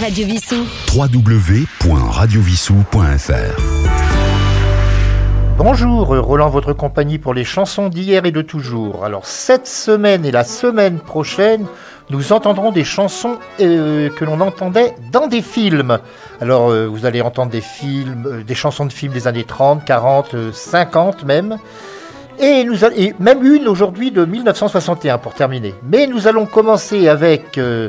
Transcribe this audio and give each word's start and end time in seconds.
Radio 0.00 0.26
Vissou. 0.26 0.56
www.radiovissou.fr 0.94 3.60
Bonjour, 5.58 6.06
Roland, 6.08 6.48
votre 6.50 6.72
compagnie 6.72 7.18
pour 7.18 7.34
les 7.34 7.44
chansons 7.44 7.88
d'hier 7.88 8.24
et 8.26 8.30
de 8.30 8.42
toujours. 8.42 9.04
Alors, 9.04 9.26
cette 9.26 9.66
semaine 9.66 10.24
et 10.26 10.30
la 10.30 10.44
semaine 10.44 10.98
prochaine, 10.98 11.66
nous 12.10 12.32
entendrons 12.32 12.72
des 12.72 12.84
chansons 12.84 13.38
euh, 13.60 14.08
que 14.10 14.24
l'on 14.24 14.40
entendait 14.40 14.94
dans 15.12 15.26
des 15.28 15.42
films. 15.42 15.98
Alors, 16.40 16.70
euh, 16.70 16.86
vous 16.86 17.06
allez 17.06 17.22
entendre 17.22 17.50
des 17.52 17.60
films, 17.62 18.24
euh, 18.26 18.42
des 18.44 18.54
chansons 18.54 18.84
de 18.86 18.92
films 18.92 19.12
des 19.12 19.26
années 19.28 19.44
30, 19.44 19.84
40, 19.84 20.34
euh, 20.34 20.50
50 20.52 21.24
même. 21.24 21.56
Et, 22.38 22.64
nous 22.64 22.84
a- 22.84 22.92
et 22.94 23.14
même 23.18 23.42
une 23.46 23.66
aujourd'hui 23.66 24.10
de 24.10 24.26
1961 24.26 25.16
pour 25.16 25.32
terminer. 25.32 25.74
Mais 25.88 26.06
nous 26.06 26.28
allons 26.28 26.44
commencer 26.44 27.08
avec 27.08 27.56
euh, 27.56 27.88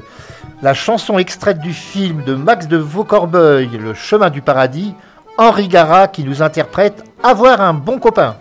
la 0.61 0.73
chanson 0.73 1.19
extraite 1.19 1.59
du 1.59 1.73
film 1.73 2.23
de 2.23 2.33
Max 2.33 2.67
de 2.67 2.77
Vaucorbeil, 2.77 3.69
Le 3.77 3.93
chemin 3.93 4.29
du 4.29 4.41
paradis, 4.41 4.95
Henri 5.37 5.67
Gara 5.67 6.07
qui 6.07 6.23
nous 6.23 6.41
interprète 6.41 7.03
Avoir 7.23 7.61
un 7.61 7.73
bon 7.73 7.99
copain. 7.99 8.35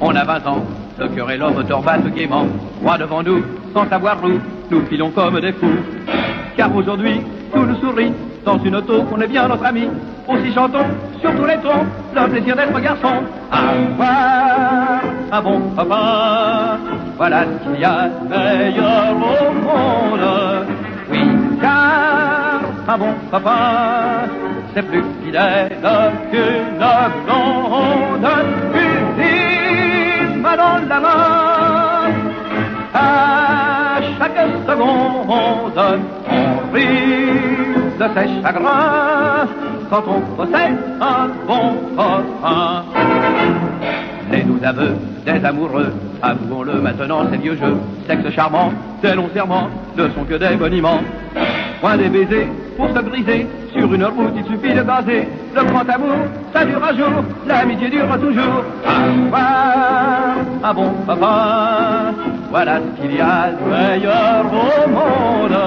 On 0.00 0.14
a 0.14 0.24
20 0.24 0.46
ans, 0.46 0.64
le 0.98 1.08
cœur 1.08 1.30
et 1.30 1.36
l'homme 1.36 1.64
torbattent 1.66 2.12
gaiement, 2.14 2.46
droit 2.80 2.98
devant 2.98 3.22
nous, 3.22 3.42
sans 3.74 3.88
savoir 3.88 4.16
où, 4.24 4.38
nous 4.70 4.86
filons 4.86 5.10
comme 5.10 5.40
des 5.40 5.52
fous. 5.52 5.78
Car 6.56 6.74
aujourd'hui, 6.74 7.20
tout 7.52 7.64
nous 7.64 7.76
sourit, 7.76 8.12
dans 8.44 8.58
une 8.64 8.76
auto 8.76 9.02
qu'on 9.02 9.20
est 9.20 9.26
bien 9.26 9.46
notre 9.46 9.66
ami. 9.66 9.88
Aussi 10.26 10.52
chantons 10.54 10.86
sur 11.20 11.34
tous 11.36 11.44
les 11.44 11.56
tons, 11.56 11.84
le 12.14 12.28
plaisir 12.28 12.56
d'être 12.56 12.80
garçon. 12.80 13.14
Avoir 13.50 15.00
un 15.32 15.42
bon 15.42 15.60
papa, 15.76 16.78
voilà 17.16 17.44
ce 17.44 17.70
qu'il 17.70 17.80
y 17.80 17.84
a 17.84 18.08
de 18.08 18.28
meilleur 18.28 19.10
au 19.12 19.52
monde. 19.52 20.66
Oui, 21.10 21.20
car 21.60 22.60
un 22.88 22.98
bon 22.98 23.14
papa, 23.30 23.56
c'est 24.74 24.82
plus 24.82 25.04
fidèle 25.24 25.78
qu'une 26.30 26.78
blonde. 27.26 28.87
Dans 30.56 30.88
la 30.88 30.98
main, 30.98 32.10
à 32.94 34.00
chaque 34.18 34.38
seconde, 34.66 35.28
on 35.28 36.74
rit 36.74 37.76
de 37.98 38.06
ses 38.14 38.42
chagrins 38.42 39.46
quand 39.90 40.04
on 40.08 40.20
possède 40.36 40.78
un 41.00 41.28
bon 41.46 41.74
copain. 41.94 42.82
Les 44.32 44.40
doux 44.42 44.58
aveux 44.64 44.94
des 45.26 45.44
amoureux, 45.44 45.92
avouons-le 46.22 46.80
maintenant, 46.80 47.30
ces 47.30 47.36
vieux 47.36 47.56
jeux, 47.56 47.76
sexe 48.08 48.30
charmant, 48.34 48.72
ces 49.02 49.14
longs 49.14 49.30
serments 49.34 49.68
ne 49.96 50.08
sont 50.08 50.24
que 50.24 50.34
des 50.34 50.56
boniments. 50.56 51.00
Point 51.80 51.98
des 51.98 52.08
baisers 52.08 52.48
pour 52.76 52.88
se 52.88 53.00
briser, 53.00 53.46
sur 53.72 53.92
une 53.92 54.04
route 54.04 54.34
il 54.36 54.44
suffit 54.44 54.74
de 54.74 54.82
baser. 54.82 55.28
Le 55.54 55.64
grand 55.64 55.88
amour, 55.88 56.16
ça 56.52 56.64
dure 56.64 56.82
un 56.82 56.96
jour, 56.96 57.24
l'amitié 57.46 57.88
dure 57.90 58.18
toujours. 58.20 58.64
Un 60.68 60.74
bon 60.74 60.90
papa, 61.06 62.12
voilà 62.50 62.76
ce 62.76 63.00
qu'il 63.00 63.16
y 63.16 63.20
a 63.20 63.52
de 63.52 63.64
meilleur 63.70 64.44
au 64.52 64.88
monde. 64.90 65.58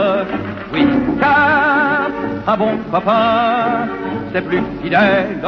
Oui, 0.71 0.87
car 1.19 2.09
un 2.47 2.57
bon 2.57 2.77
papa, 2.91 3.87
c'est 4.31 4.41
plus 4.41 4.61
fidèle 4.83 5.41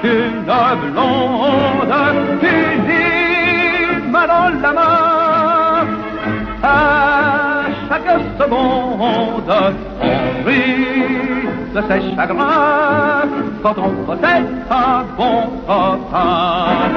qu'une 0.00 0.44
blonde, 0.44 1.94
qu'une 2.40 4.10
main 4.12 4.26
dans 4.28 4.50
la 4.62 4.72
main. 4.78 5.86
À 6.62 7.64
chaque 7.88 8.20
seconde, 8.38 9.52
on 10.02 10.46
rit 10.46 11.48
de 11.74 11.80
ses 11.88 12.14
chagrins 12.14 13.28
quand 13.62 13.76
on 13.78 13.90
possède 14.06 14.46
un 14.70 15.02
bon 15.16 15.40
copain. 15.66 16.90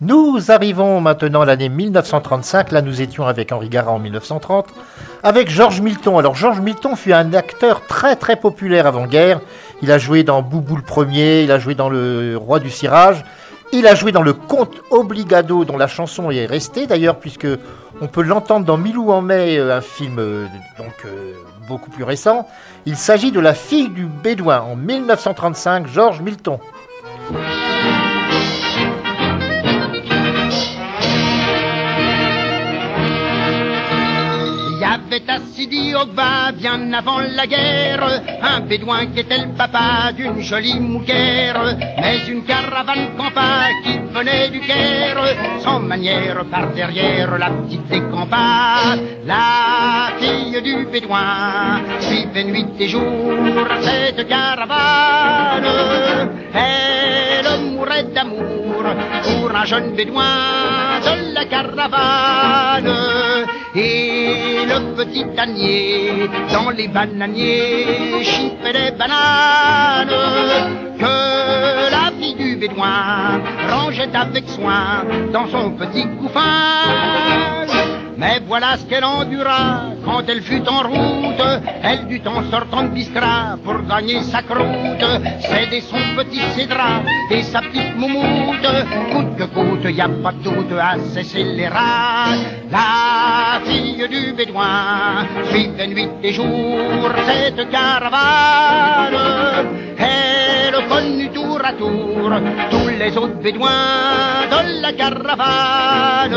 Nous 0.00 0.50
arrivons 0.52 1.00
maintenant 1.00 1.40
à 1.40 1.44
l'année 1.44 1.68
1935. 1.68 2.70
Là, 2.70 2.82
nous 2.82 3.02
étions 3.02 3.26
avec 3.26 3.50
Henri 3.50 3.68
Gara 3.68 3.90
en 3.90 3.98
1930. 3.98 4.66
Avec 5.24 5.50
Georges 5.50 5.80
Milton. 5.80 6.18
Alors, 6.18 6.36
Georges 6.36 6.60
Milton 6.60 6.94
fut 6.94 7.12
un 7.12 7.32
acteur 7.34 7.84
très 7.86 8.14
très 8.14 8.36
populaire 8.36 8.86
avant-guerre. 8.86 9.40
Il 9.82 9.90
a 9.90 9.98
joué 9.98 10.22
dans 10.22 10.42
Boubou 10.42 10.76
le 10.76 10.82
Premier, 10.82 11.42
il 11.42 11.50
a 11.50 11.58
joué 11.58 11.74
dans 11.74 11.88
Le 11.88 12.36
Roi 12.36 12.60
du 12.60 12.70
Cirage, 12.70 13.24
il 13.72 13.86
a 13.86 13.94
joué 13.94 14.12
dans 14.12 14.22
Le 14.22 14.32
Conte 14.32 14.74
Obligado, 14.90 15.64
dont 15.64 15.76
la 15.76 15.88
chanson 15.88 16.30
est 16.30 16.46
restée 16.46 16.86
d'ailleurs, 16.86 17.16
puisque 17.18 17.48
on 18.00 18.06
peut 18.06 18.22
l'entendre 18.22 18.64
dans 18.64 18.76
Milou 18.76 19.10
en 19.10 19.20
mai, 19.20 19.58
euh, 19.58 19.76
un 19.76 19.80
film 19.80 20.18
euh, 20.18 20.46
donc 20.78 20.92
euh, 21.04 21.34
beaucoup 21.66 21.90
plus 21.90 22.04
récent. 22.04 22.46
Il 22.86 22.96
s'agit 22.96 23.32
de 23.32 23.40
La 23.40 23.54
fille 23.54 23.90
du 23.90 24.06
Bédouin 24.06 24.60
en 24.60 24.76
1935, 24.76 25.86
Georges 25.86 26.20
Milton. 26.20 26.58
Bien 36.56 36.92
avant 36.92 37.20
la 37.20 37.46
guerre, 37.46 38.22
un 38.42 38.60
bédouin 38.60 39.06
qui 39.06 39.20
était 39.20 39.38
le 39.38 39.54
papa 39.56 40.12
d'une 40.14 40.40
jolie 40.40 40.80
mouquère, 40.80 41.76
mais 42.00 42.26
une 42.28 42.44
caravane 42.44 43.16
campa 43.16 43.68
qui 43.84 43.98
venait 44.12 44.50
du 44.50 44.60
Caire, 44.60 45.22
sans 45.60 45.80
manière 45.80 46.44
par 46.50 46.72
derrière 46.72 47.38
la 47.38 47.50
petite 47.50 47.86
décampa, 47.86 48.96
la 49.24 50.12
fille 50.18 50.62
du 50.62 50.86
bédouin 50.86 51.80
suivait 52.00 52.44
nuit 52.44 52.66
et 52.78 52.88
jour 52.88 53.04
cette 53.80 54.28
caravane, 54.28 55.64
elle 56.54 57.60
mourait 57.72 58.04
d'amour 58.14 58.57
pour 58.82 59.54
un 59.54 59.64
jeune 59.64 59.92
bédouin 59.94 61.00
de 61.00 61.34
la 61.34 61.44
caravane. 61.44 62.94
Et 63.74 64.64
le 64.66 64.94
petit 64.94 65.26
ânier 65.38 66.28
dans 66.52 66.70
les 66.70 66.88
bananiers 66.88 68.22
chiffait 68.22 68.72
des 68.72 68.90
bananes 68.96 70.08
que 70.98 71.90
la 71.90 72.10
fille 72.18 72.34
du 72.34 72.56
bédouin 72.56 73.40
rangeait 73.70 74.14
avec 74.14 74.48
soin 74.48 75.04
dans 75.32 75.46
son 75.48 75.70
petit 75.72 76.06
couffin. 76.18 77.66
Mais 78.16 78.40
voilà 78.46 78.76
ce 78.76 78.84
qu'elle 78.86 79.04
endura 79.04 79.82
quand 80.08 80.24
elle 80.28 80.42
fut 80.42 80.66
en 80.66 80.82
route. 80.88 81.44
Elle 81.82 82.06
dut 82.08 82.22
en 82.26 82.42
sortant 82.50 82.84
de 82.84 82.88
Biskra 82.88 83.56
pour 83.64 83.82
gagner 83.86 84.22
sa 84.22 84.42
croûte. 84.42 85.06
Céder 85.40 85.82
son 85.82 86.02
petit 86.16 86.40
cédra 86.54 87.02
et 87.30 87.42
sa 87.42 87.60
petite 87.60 87.96
moumoute. 87.96 88.68
Coûte 89.12 89.36
que 89.38 89.44
coûte, 89.44 89.86
y 89.90 90.00
a 90.00 90.08
pas 90.08 90.32
de 90.32 90.42
doute 90.42 90.72
à 90.80 90.96
cesser 91.14 91.44
les 91.44 91.68
rats. 91.68 92.34
La 92.70 93.60
fille 93.64 94.08
du 94.08 94.32
bédouin 94.32 95.26
suivait 95.50 95.86
nuit 95.88 96.08
et 96.22 96.32
jour 96.32 97.10
cette 97.26 97.70
caravane. 97.70 99.16
Elle 99.98 100.88
connut 100.88 101.28
tour 101.30 101.60
à 101.62 101.72
tour 101.72 102.30
tous 102.70 102.88
les 102.98 103.16
autres 103.16 103.40
bédouins 103.42 104.46
de 104.50 104.82
la 104.82 104.92
caravane 104.92 106.36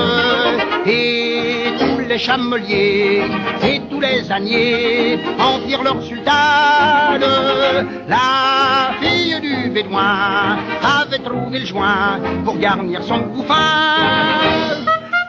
les 2.11 2.17
chameliers 2.17 3.23
et 3.63 3.79
tous 3.89 4.01
les 4.01 4.21
désagnés 4.21 5.17
en 5.39 5.65
firent 5.65 5.83
leur 5.83 6.03
sultane. 6.03 7.23
La 8.09 8.91
fille 9.01 9.39
du 9.39 9.69
bédouin 9.69 10.57
avait 10.83 11.19
trouvé 11.19 11.59
le 11.59 11.65
joint 11.65 12.19
pour 12.43 12.57
garnir 12.57 13.01
son 13.03 13.19
couffin. 13.29 14.81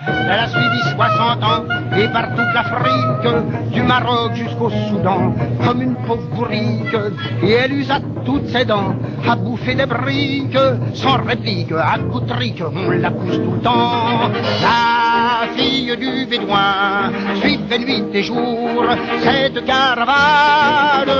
Elle 0.06 0.38
a 0.38 0.48
suivi 0.48 0.80
60 0.96 1.44
ans 1.44 1.64
et 1.96 2.08
par 2.08 2.28
toute 2.30 2.52
l'Afrique, 2.54 3.72
du 3.72 3.82
Maroc 3.82 4.34
jusqu'au 4.34 4.70
Soudan, 4.88 5.34
comme 5.64 5.82
une 5.82 5.94
pauvre 6.06 6.26
bourrique. 6.34 6.96
Et 7.42 7.52
elle 7.52 7.72
usa 7.72 8.00
toutes 8.24 8.48
ses 8.48 8.64
dents 8.64 8.94
à 9.28 9.36
bouffer 9.36 9.74
des 9.74 9.86
briques, 9.86 10.58
sans 10.94 11.22
réplique, 11.22 11.72
à 11.72 11.98
coup 11.98 12.20
de 12.20 12.26
trique, 12.26 12.62
on 12.74 12.90
la 12.90 13.10
pousse 13.10 13.36
tout 13.36 13.52
le 13.52 13.60
temps. 13.60 14.30
La 14.62 15.48
fille 15.54 15.96
du 15.96 16.26
Bédouin 16.26 17.12
suivait 17.40 17.78
nuit 17.78 18.04
et 18.12 18.22
jour 18.22 18.84
cette 19.22 19.64
caravane. 19.64 21.10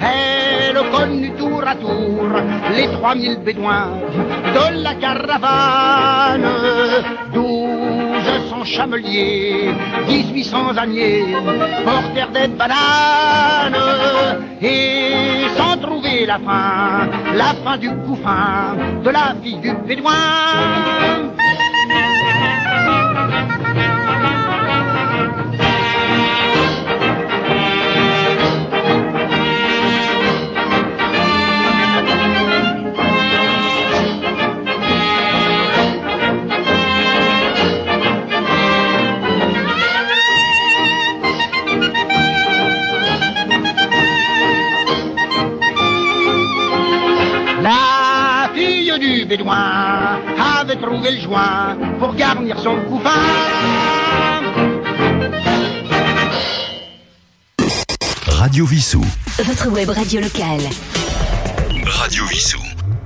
Elle 0.00 0.80
connut 0.92 1.32
tour 1.32 1.62
à 1.66 1.74
tour 1.74 2.28
les 2.74 2.88
3000 2.88 3.38
Bédouins 3.44 3.88
de 4.54 4.82
la 4.82 4.94
caravane. 4.94 6.48
1200 8.38 8.64
chameliers, 8.64 9.74
1800 10.06 10.78
âniers 10.78 11.36
portèrent 11.84 12.30
des 12.30 12.48
bananes 12.48 13.76
et 14.62 15.48
sans 15.56 15.76
trouver 15.78 16.26
la 16.26 16.38
fin, 16.38 17.08
la 17.34 17.54
fin 17.64 17.76
du 17.76 17.90
couffin 18.06 18.76
de 19.02 19.10
la 19.10 19.34
fille 19.42 19.58
du 19.58 19.72
Bédouin. 19.86 20.12
Fille 49.38 49.44
du 49.44 49.44
Bédouin 49.44 50.18
avait 50.60 50.76
trouvé 50.76 51.12
le 51.12 51.20
joint 51.20 51.76
pour 51.98 52.14
garnir 52.14 52.58
son 52.58 52.76
couffin. 52.88 53.10
Radio 58.28 58.64
Vissou. 58.66 59.04
Votre 59.44 59.70
web 59.70 59.90
radio 59.90 60.20
locale. 60.20 60.60
Radio 61.84 62.24
Vissou. 62.26 62.60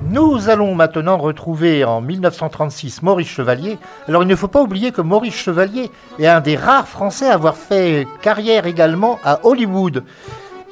Nous 0.05 0.51
allons 0.51 0.75
maintenant 0.75 1.17
retrouver 1.17 1.85
en 1.85 2.01
1936 2.03 3.03
Maurice 3.03 3.29
Chevalier. 3.29 3.79
Alors 4.09 4.23
il 4.23 4.29
ne 4.29 4.37
faut 4.37 4.49
pas 4.49 4.61
oublier 4.61 4.93
que 4.93 5.01
Maurice 5.01 5.35
Chevalier 5.37 5.91
est 6.19 6.27
un 6.27 6.41
des 6.41 6.57
rares 6.57 6.89
Français 6.89 7.29
à 7.29 7.35
avoir 7.35 7.57
fait 7.57 8.07
carrière 8.21 8.67
également 8.67 9.19
à 9.25 9.41
Hollywood. 9.45 10.05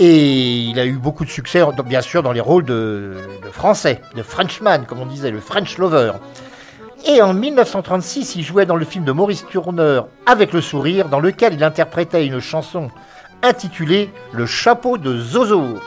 Et 0.02 0.60
il 0.60 0.80
a 0.80 0.86
eu 0.86 0.94
beaucoup 0.94 1.26
de 1.26 1.30
succès, 1.30 1.62
bien 1.84 2.00
sûr, 2.00 2.22
dans 2.22 2.32
les 2.32 2.40
rôles 2.40 2.64
de, 2.64 3.16
français, 3.52 4.00
de 4.16 4.22
Frenchman, 4.22 4.86
comme 4.86 5.00
on 5.00 5.04
disait, 5.04 5.30
le 5.30 5.40
French 5.40 5.76
Lover. 5.76 6.12
Et 7.06 7.20
en 7.20 7.34
1936, 7.34 8.34
il 8.36 8.42
jouait 8.42 8.64
dans 8.64 8.76
le 8.76 8.86
film 8.86 9.04
de 9.04 9.12
Maurice 9.12 9.44
Turner 9.50 10.00
Avec 10.24 10.54
le 10.54 10.62
sourire, 10.62 11.10
dans 11.10 11.20
lequel 11.20 11.52
il 11.52 11.62
interprétait 11.62 12.24
une 12.24 12.40
chanson 12.40 12.90
intitulée 13.42 14.10
Le 14.32 14.46
chapeau 14.46 14.96
de 14.96 15.18
Zozo. 15.18 15.78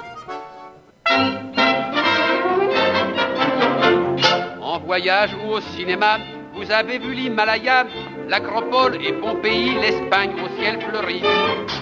En 4.61 4.79
voyage 4.85 5.35
ou 5.43 5.53
au 5.53 5.61
cinéma, 5.75 6.19
vous 6.53 6.69
avez 6.69 6.99
vu 6.99 7.15
l'Himalaya, 7.15 7.87
l'Acropole 8.27 8.95
et 9.05 9.13
Pompéi, 9.13 9.75
l'Espagne 9.81 10.33
au 10.43 10.61
ciel 10.61 10.79
fleuri. 10.81 11.21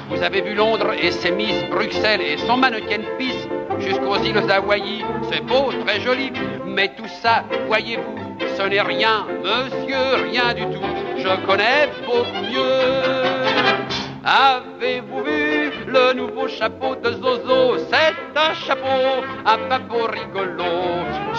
Vous 0.10 0.22
avez 0.22 0.42
vu 0.42 0.54
Londres 0.54 0.94
et 1.02 1.12
ses 1.12 1.32
Miss, 1.32 1.64
Bruxelles 1.70 2.22
et 2.22 2.38
son 2.38 2.58
mannequin 2.58 3.02
Peace, 3.18 3.48
jusqu'aux 3.80 4.18
îles 4.18 4.46
d'Hawaï. 4.48 5.04
C'est 5.32 5.46
beau, 5.46 5.72
très 5.86 6.00
joli, 6.02 6.32
mais 6.66 6.90
tout 6.96 7.08
ça, 7.22 7.44
voyez-vous, 7.68 8.16
ce 8.58 8.64
n'est 8.64 8.82
rien, 8.82 9.26
monsieur, 9.44 10.30
rien 10.30 10.54
du 10.54 10.64
tout. 10.76 10.86
Je 11.18 11.46
connais 11.46 11.90
beaucoup 12.06 12.46
mieux. 12.52 13.42
Avez-vous 14.24 15.24
vu 15.24 15.50
le 15.92 16.14
nouveau 16.14 16.48
chapeau 16.48 16.96
de 16.96 17.12
Zozo 17.12 17.78
C'est 17.90 18.38
un 18.38 18.54
chapeau, 18.54 19.24
un 19.46 19.58
papeau 19.70 20.08
rigolo. 20.08 20.72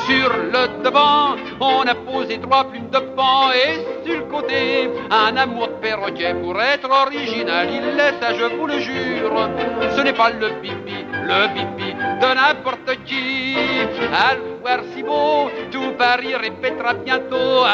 Sur 0.07 0.31
le 0.53 0.83
devant, 0.83 1.37
on 1.61 1.83
a 1.87 1.95
posé 1.95 2.39
trois 2.39 2.65
plumes 2.65 2.91
de 2.91 2.99
pan 3.17 3.51
et 3.53 4.05
sur 4.05 4.19
le 4.19 4.25
côté, 4.25 4.91
un 5.11 5.37
amour 5.37 5.69
de 5.69 5.73
perroquet 5.75 6.35
pour 6.35 6.61
être 6.61 6.91
original. 6.91 7.69
Il 7.71 7.97
laisse, 7.97 8.39
je 8.39 8.57
vous 8.57 8.67
le 8.67 8.79
jure, 8.79 9.51
ce 9.97 10.01
n'est 10.03 10.13
pas 10.13 10.31
le 10.31 10.49
pipi, 10.61 10.99
le 11.13 11.41
pipi 11.55 11.95
de 11.95 12.35
n'importe 12.35 13.05
qui. 13.07 13.57
À 14.13 14.35
le 14.35 14.61
voir 14.61 14.81
si 14.95 15.03
beau, 15.03 15.51
tout 15.71 15.93
Paris 15.99 16.35
répétera 16.35 16.95
bientôt. 16.95 17.65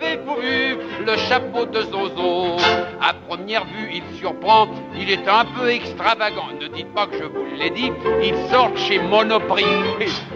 Vu 0.00 0.78
le 1.06 1.16
chapeau 1.28 1.66
de 1.66 1.82
Zozo 1.82 2.56
À 3.02 3.12
première 3.28 3.66
vue, 3.66 3.90
il 3.92 4.18
surprend, 4.18 4.68
il 4.96 5.10
est 5.10 5.28
un 5.28 5.44
peu 5.44 5.68
extravagant. 5.70 6.48
Ne 6.58 6.68
dites 6.68 6.92
pas 6.94 7.06
que 7.06 7.18
je 7.18 7.24
vous 7.24 7.44
l'ai 7.58 7.68
dit, 7.68 7.92
il 8.22 8.34
sort 8.50 8.74
chez 8.76 8.98
Monoprix. 8.98 9.64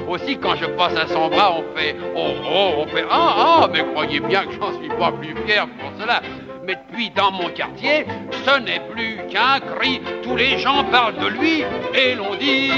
Aussi, 0.07 0.37
quand 0.37 0.57
je 0.57 0.67
passe 0.67 0.97
à 0.97 1.07
son 1.07 1.29
bras, 1.29 1.55
on 1.57 1.77
fait 1.77 1.97
oh 2.15 2.33
oh, 2.45 2.71
on 2.79 2.87
fait 2.89 3.05
ah 3.11 3.63
ah, 3.63 3.69
mais 3.73 3.85
croyez 3.85 4.21
bien 4.21 4.45
que 4.45 4.53
j'en 4.53 4.79
suis 4.79 4.91
pas 4.91 5.13
plus 5.13 5.35
fier 5.47 5.67
pour 5.79 5.91
cela. 5.99 6.21
Mais 6.67 6.77
depuis 6.77 7.11
dans 7.11 7.31
mon 7.31 7.49
quartier, 7.51 8.07
ce 8.47 8.59
n'est 8.61 8.81
plus 8.91 9.19
qu'un 9.31 9.61
cri. 9.61 10.01
Tous 10.23 10.37
les 10.37 10.59
gens 10.59 10.85
parlent 10.85 11.17
de 11.17 11.27
lui 11.27 11.65
et 11.95 12.15
l'on 12.15 12.35
dit 12.37 12.71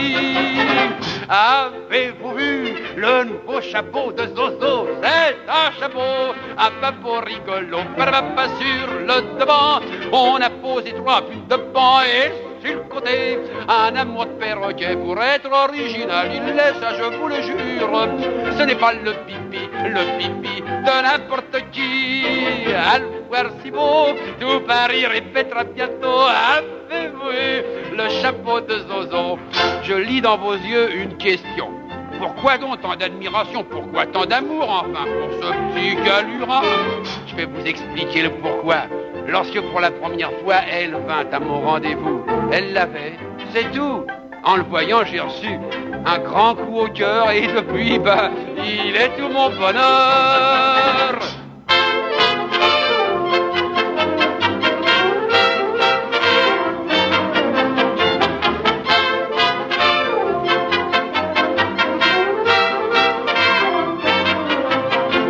Avez-vous 1.29 2.35
vu 2.35 2.75
le 2.97 3.25
nouveau 3.25 3.61
chapeau 3.61 4.12
de 4.12 4.27
Zozo? 4.27 4.88
C'est 5.03 5.37
un 5.49 5.71
chapeau, 5.79 6.35
un 6.59 6.71
papeau 6.81 7.21
rigolo. 7.21 7.79
Pas 7.97 8.49
sur 8.59 8.93
le 9.00 9.38
devant, 9.38 9.81
on 10.12 10.37
a 10.37 10.50
posé 10.50 10.93
trois 10.93 11.23
plumes 11.23 11.47
de 11.49 11.56
pan 11.56 12.00
et 12.03 12.47
sur 12.65 12.75
le 12.75 12.83
côté, 12.88 13.38
un 13.69 13.94
amour 13.97 14.27
de 14.27 14.33
perroquet 14.33 14.97
pour 14.97 15.23
être 15.23 15.50
original. 15.50 16.31
Il 16.33 16.55
laisse, 16.55 16.99
je 16.99 17.16
vous 17.16 17.28
le 17.28 17.43
jure, 17.43 18.09
ce 18.59 18.62
n'est 18.62 18.75
pas 18.75 18.93
le 18.93 19.12
pipi, 19.26 19.65
le 19.85 20.18
pipi 20.18 20.62
de 20.62 21.02
n'importe 21.02 21.71
qui. 21.73 22.25
À 22.75 22.99
le 22.99 23.16
si 23.62 23.71
tout 23.71 24.61
Paris 24.66 25.06
répétera 25.06 25.64
bientôt. 25.64 26.23
Avez-vous 26.56 27.97
le 27.97 28.09
chapeau 28.23 28.61
de 28.61 28.78
Zozo? 28.88 29.38
Je 29.83 29.95
lis 29.95 30.21
dans 30.21 30.38
vos 30.38 30.54
yeux 30.54 30.95
une 30.97 31.16
question. 31.16 31.68
Pourquoi 32.18 32.56
donc 32.56 32.80
tant 32.80 32.97
d'admiration? 32.97 33.64
Pourquoi 33.64 34.06
tant 34.06 34.25
d'amour 34.25 34.68
enfin 34.71 35.04
pour 35.04 35.30
ce 35.42 35.52
petit 35.52 35.97
galurin 35.97 36.62
Je 37.26 37.37
vais 37.37 37.45
vous 37.45 37.66
expliquer 37.66 38.23
le 38.23 38.30
pourquoi. 38.30 38.85
Lorsque 39.28 39.61
pour 39.61 39.80
la 39.80 39.90
première 39.90 40.33
fois 40.42 40.56
elle 40.71 40.92
vint 40.92 41.26
à 41.30 41.40
mon 41.40 41.61
rendez-vous, 41.61 42.25
elle 42.52 42.73
l'avait, 42.73 43.16
c'est 43.52 43.71
tout. 43.73 44.06
En 44.45 44.56
le 44.56 44.62
voyant, 44.62 45.04
j'ai 45.04 45.18
reçu 45.18 45.59
un 46.07 46.19
grand 46.19 46.55
coup 46.55 46.79
au 46.81 46.89
cœur 46.89 47.31
et 47.31 47.49
depuis, 47.49 47.99
bah, 47.99 48.31
il 48.59 48.95
est 48.95 49.11
tout 49.17 49.29
mon 49.29 49.51
bonheur. 49.51 51.19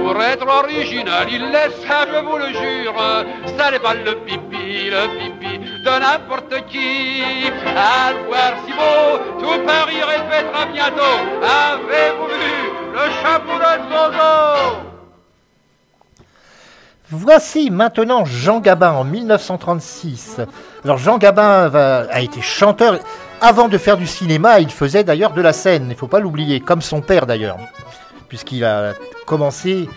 Pour 0.02 0.22
être 0.22 0.46
original, 0.46 1.26
il 1.30 1.50
laisse, 1.50 1.80
je 1.82 2.20
vous 2.24 2.36
le 2.36 2.48
jure, 2.48 2.94
ça 3.56 3.70
n'est 3.70 3.78
pas 3.78 3.94
le 3.94 4.14
pipi, 4.26 4.90
le 4.90 5.08
pipi 5.18 5.45
de 5.86 6.00
n'importe 6.00 6.66
qui. 6.68 7.22
À 7.76 8.12
voir 8.26 8.52
si 8.66 8.72
beau, 8.72 9.18
tout 9.38 9.64
Paris 9.64 10.02
répétera 10.02 10.66
bientôt. 10.72 11.16
Avez-vous 11.42 12.26
vu 12.26 12.58
le 12.92 13.04
chapeau 13.22 13.56
de 13.58 13.66
Voici 17.08 17.70
maintenant 17.70 18.24
Jean 18.24 18.58
Gabin 18.58 18.92
en 18.92 19.04
1936. 19.04 20.40
Alors 20.82 20.98
Jean 20.98 21.18
Gabin 21.18 21.70
a 21.72 22.20
été 22.20 22.42
chanteur. 22.42 22.98
Avant 23.40 23.68
de 23.68 23.78
faire 23.78 23.96
du 23.96 24.08
cinéma, 24.08 24.58
il 24.58 24.70
faisait 24.70 25.04
d'ailleurs 25.04 25.34
de 25.34 25.42
la 25.42 25.52
scène, 25.52 25.84
il 25.84 25.88
ne 25.90 25.94
faut 25.94 26.08
pas 26.08 26.20
l'oublier, 26.20 26.58
comme 26.58 26.80
son 26.80 27.02
père 27.02 27.26
d'ailleurs, 27.26 27.58
puisqu'il 28.28 28.64
a 28.64 28.94
commencé 29.26 29.88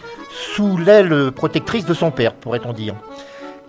sous 0.53 0.77
l'aile 0.77 1.31
protectrice 1.31 1.85
de 1.85 1.93
son 1.93 2.11
père, 2.11 2.33
pourrait-on 2.33 2.73
dire. 2.73 2.95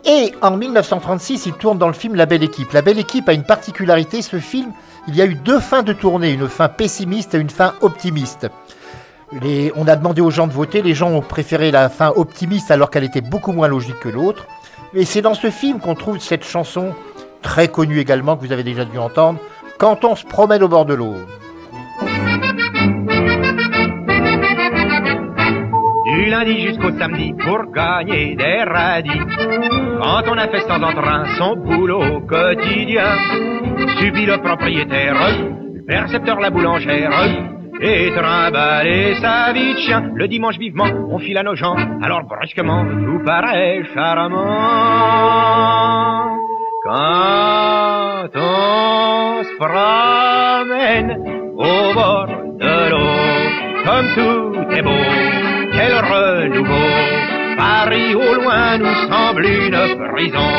Et 0.05 0.33
en 0.41 0.57
1936, 0.57 1.47
il 1.47 1.53
tourne 1.55 1.79
dans 1.79 1.87
le 1.87 1.93
film 1.93 2.15
La 2.15 2.27
Belle 2.27 2.43
Équipe. 2.43 2.73
La 2.73 2.83
Belle 2.83 2.99
Équipe 2.99 3.29
a 3.29 3.33
une 3.33 3.45
particularité, 3.45 4.23
ce 4.23 4.39
film, 4.39 4.73
il 5.09 5.17
y 5.17 5.23
a 5.23 5.27
eu 5.27 5.35
deux 5.35 5.61
fins 5.61 5.83
de 5.83 5.93
tournée, 5.93 6.33
une 6.33 6.49
fin 6.49 6.69
pessimiste 6.69 7.35
et 7.35 7.39
une 7.39 7.51
fin 7.51 7.75
optimiste. 7.81 8.49
On 9.77 9.87
a 9.87 9.97
demandé 9.97 10.21
aux 10.21 10.31
gens 10.31 10.47
de 10.47 10.53
voter, 10.53 10.83
les 10.83 10.95
gens 10.95 11.11
ont 11.11 11.21
préféré 11.21 11.71
la 11.71 11.89
fin 11.89 12.13
optimiste 12.17 12.71
alors 12.71 12.91
qu'elle 12.91 13.05
était 13.05 13.21
beaucoup 13.21 13.53
moins 13.53 13.69
logique 13.69 14.01
que 14.01 14.09
l'autre. 14.09 14.47
Et 14.95 15.05
c'est 15.05 15.23
dans 15.23 15.35
ce 15.35 15.51
film 15.51 15.79
qu'on 15.79 15.95
trouve 15.95 16.19
cette 16.19 16.45
chanson, 16.45 16.95
très 17.43 17.69
connue 17.69 18.01
également, 18.01 18.37
que 18.37 18.45
vous 18.45 18.53
avez 18.53 18.65
déjà 18.65 18.85
dû 18.85 18.99
entendre, 18.99 19.39
Quand 19.79 20.05
on 20.05 20.17
se 20.17 20.27
promène 20.27 20.63
au 20.63 20.69
bord 20.69 20.85
de 20.85 20.95
l'eau. 20.95 21.15
Du 26.21 26.27
lundi 26.27 26.61
jusqu'au 26.61 26.91
samedi 26.99 27.33
pour 27.33 27.73
gagner 27.73 28.37
des 28.37 28.63
radis. 28.65 29.21
Quand 30.03 30.23
on 30.29 30.37
a 30.37 30.49
fait 30.49 30.61
sans 30.69 30.83
entrain 30.83 31.25
son 31.39 31.57
boulot 31.57 32.21
quotidien, 32.29 33.17
suffit 33.99 34.27
le 34.27 34.37
propriétaire, 34.37 35.15
le 35.15 35.83
percepteur, 35.83 36.39
la 36.39 36.51
boulangère, 36.51 37.11
et 37.81 38.11
trimballer 38.11 39.15
sa 39.15 39.51
vie 39.55 39.75
chien. 39.79 40.11
Le 40.15 40.29
dimanche 40.29 40.59
vivement, 40.59 40.91
on 41.11 41.19
file 41.21 41.39
à 41.39 41.43
nos 41.43 41.55
gens, 41.55 41.77
alors 42.03 42.25
brusquement, 42.25 42.85
tout 42.85 43.25
paraît 43.25 43.83
charmant. 43.95 44.37
Quand 46.85 48.29
on 48.35 49.43
se 49.43 49.57
promène 49.57 51.17
au 51.57 51.95
bord 51.95 52.27
de 52.59 52.91
l'eau, 52.91 53.09
comme 53.87 54.09
tout 54.15 54.77
est 54.77 54.83
beau, 54.83 55.20
Paris 57.57 58.15
au 58.15 58.35
loin 58.35 58.79
nous 58.79 58.95
semble 59.09 59.45
une 59.45 60.11
prison. 60.13 60.51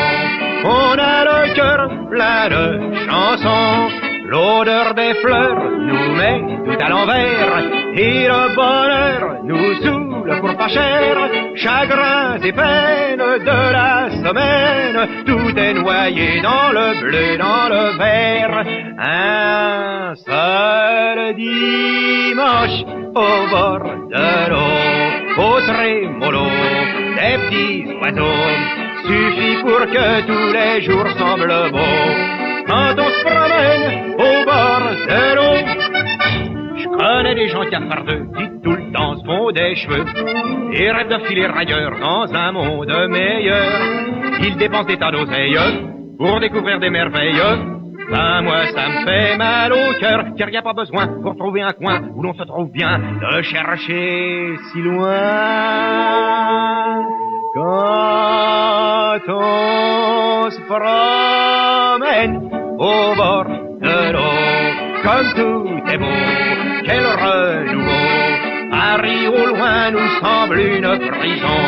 On 0.64 0.96
a 0.98 1.24
le 1.24 1.54
cœur 1.54 1.88
plein 2.10 2.48
de 2.48 2.94
chansons. 3.06 3.90
L'odeur 4.26 4.94
des 4.94 5.14
fleurs 5.14 5.70
nous 5.78 6.14
met 6.14 6.40
tout 6.64 6.84
à 6.84 6.88
l'envers. 6.88 7.58
Et 7.94 8.26
le 8.26 8.54
bonheur 8.54 9.42
nous 9.44 9.74
saoule 9.82 10.40
pour 10.40 10.56
pas 10.56 10.68
cher. 10.68 11.16
Chagrins 11.56 12.38
et 12.42 12.52
peines 12.52 13.18
de 13.18 13.72
la 13.72 14.10
semaine. 14.10 15.24
Tout 15.26 15.58
est 15.58 15.74
noyé 15.74 16.40
dans 16.40 16.72
le 16.72 17.00
bleu, 17.00 17.36
dans 17.36 17.68
le 17.68 17.98
vert. 17.98 18.64
Un 18.98 20.14
seul 20.14 21.34
dimanche 21.34 23.01
au 23.14 23.46
bord 23.50 23.80
de 24.10 24.50
l'eau, 24.50 25.42
au 25.42 25.60
trémolo 25.60 26.46
des 27.16 27.36
petits 27.42 27.84
oiseaux, 28.00 28.50
suffit 29.04 29.56
pour 29.62 29.80
que 29.80 30.26
tous 30.26 30.52
les 30.52 30.82
jours 30.82 31.08
semblent 31.18 31.70
beaux. 31.72 31.98
Quand 32.66 32.94
on 32.98 33.10
se 33.10 33.24
promène 33.24 34.14
au 34.14 34.44
bord 34.46 34.86
de 35.08 35.34
l'eau, 35.36 35.56
je 36.76 36.88
connais 36.88 37.34
des 37.34 37.48
gens 37.48 37.64
qui 37.64 37.74
affardeux, 37.74 38.26
qui 38.36 38.44
tout 38.62 38.76
le 38.76 38.92
temps 38.92 39.16
se 39.18 39.24
font 39.24 39.50
des 39.50 39.74
cheveux, 39.76 40.04
et 40.72 40.90
rêvent 40.90 41.08
de 41.08 41.18
filer 41.26 41.48
ailleurs 41.54 41.98
dans 42.00 42.34
un 42.34 42.52
monde 42.52 43.08
meilleur. 43.10 43.72
Ils 44.42 44.56
dépensent 44.56 44.86
des 44.86 44.96
tas 44.96 45.10
d'oseilles 45.10 45.58
pour 46.18 46.40
découvrir 46.40 46.78
des 46.78 46.90
merveilles. 46.90 47.42
Ben 48.10 48.42
moi 48.42 48.66
ça 48.74 48.88
me 48.88 49.04
fait 49.06 49.36
mal 49.36 49.72
au 49.72 49.92
cœur, 50.00 50.24
car 50.36 50.50
y 50.50 50.56
a 50.56 50.62
pas 50.62 50.72
besoin 50.72 51.06
pour 51.22 51.36
trouver 51.36 51.62
un 51.62 51.72
coin 51.72 52.00
où 52.14 52.22
l'on 52.22 52.34
se 52.34 52.42
trouve 52.42 52.70
bien 52.70 52.98
de 52.98 53.42
chercher 53.42 54.56
si 54.72 54.82
loin. 54.82 55.08
Quand 57.54 59.18
on 59.28 60.50
se 60.50 60.60
promène 60.62 62.50
au 62.78 63.14
bord 63.14 63.44
de 63.80 64.12
l'eau, 64.12 64.38
comme 65.02 65.32
tout 65.34 65.92
est 65.92 65.98
beau, 65.98 66.06
quel 66.84 67.04
renouveau. 67.04 68.42
Paris 68.70 69.28
au 69.28 69.46
loin 69.46 69.90
nous 69.90 70.08
semble 70.20 70.58
une 70.58 70.98
prison. 71.10 71.62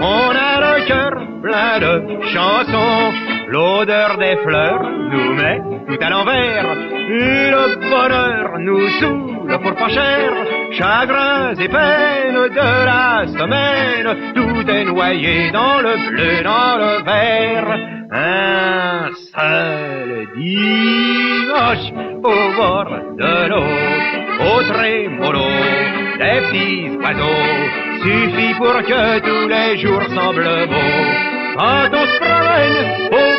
On 0.00 0.30
a 0.30 0.60
le 0.60 0.86
cœur 0.86 1.10
plein 1.42 1.78
de 1.80 2.22
chansons. 2.32 3.12
L'odeur 3.50 4.18
des 4.18 4.36
fleurs 4.44 4.82
nous 5.10 5.34
met 5.34 5.60
tout 5.86 6.04
à 6.04 6.10
l'envers. 6.10 6.66
Le 7.08 7.76
bonheur 7.90 8.58
nous 8.58 8.88
saoule 9.00 9.58
pour 9.62 9.74
pas 9.74 9.88
cher. 9.88 10.32
Chagrins 10.72 11.54
et 11.54 11.68
peines 11.68 12.48
de 12.50 12.84
la 12.84 13.26
semaine. 13.26 14.34
Tout 14.34 14.70
est 14.70 14.84
noyé 14.84 15.50
dans 15.50 15.80
le 15.80 15.96
bleu, 16.08 16.42
dans 16.42 16.76
le 16.76 17.02
vert. 17.04 17.78
Un 18.10 19.08
seul 19.34 20.28
dimanche 20.36 21.92
au 22.22 22.56
bord 22.56 22.90
de 23.16 23.48
l'eau, 23.48 24.56
au 24.56 24.62
trémolo 24.62 25.48
des 26.18 26.40
petits 26.40 26.96
oiseaux, 27.02 28.02
suffit 28.02 28.54
pour 28.58 28.76
que 28.82 29.18
tous 29.20 29.48
les 29.48 29.78
jours 29.78 30.02
semblent 30.14 30.68
beaux. 30.68 31.38
Quand 31.58 31.90
on 31.92 32.06
au 33.10 33.37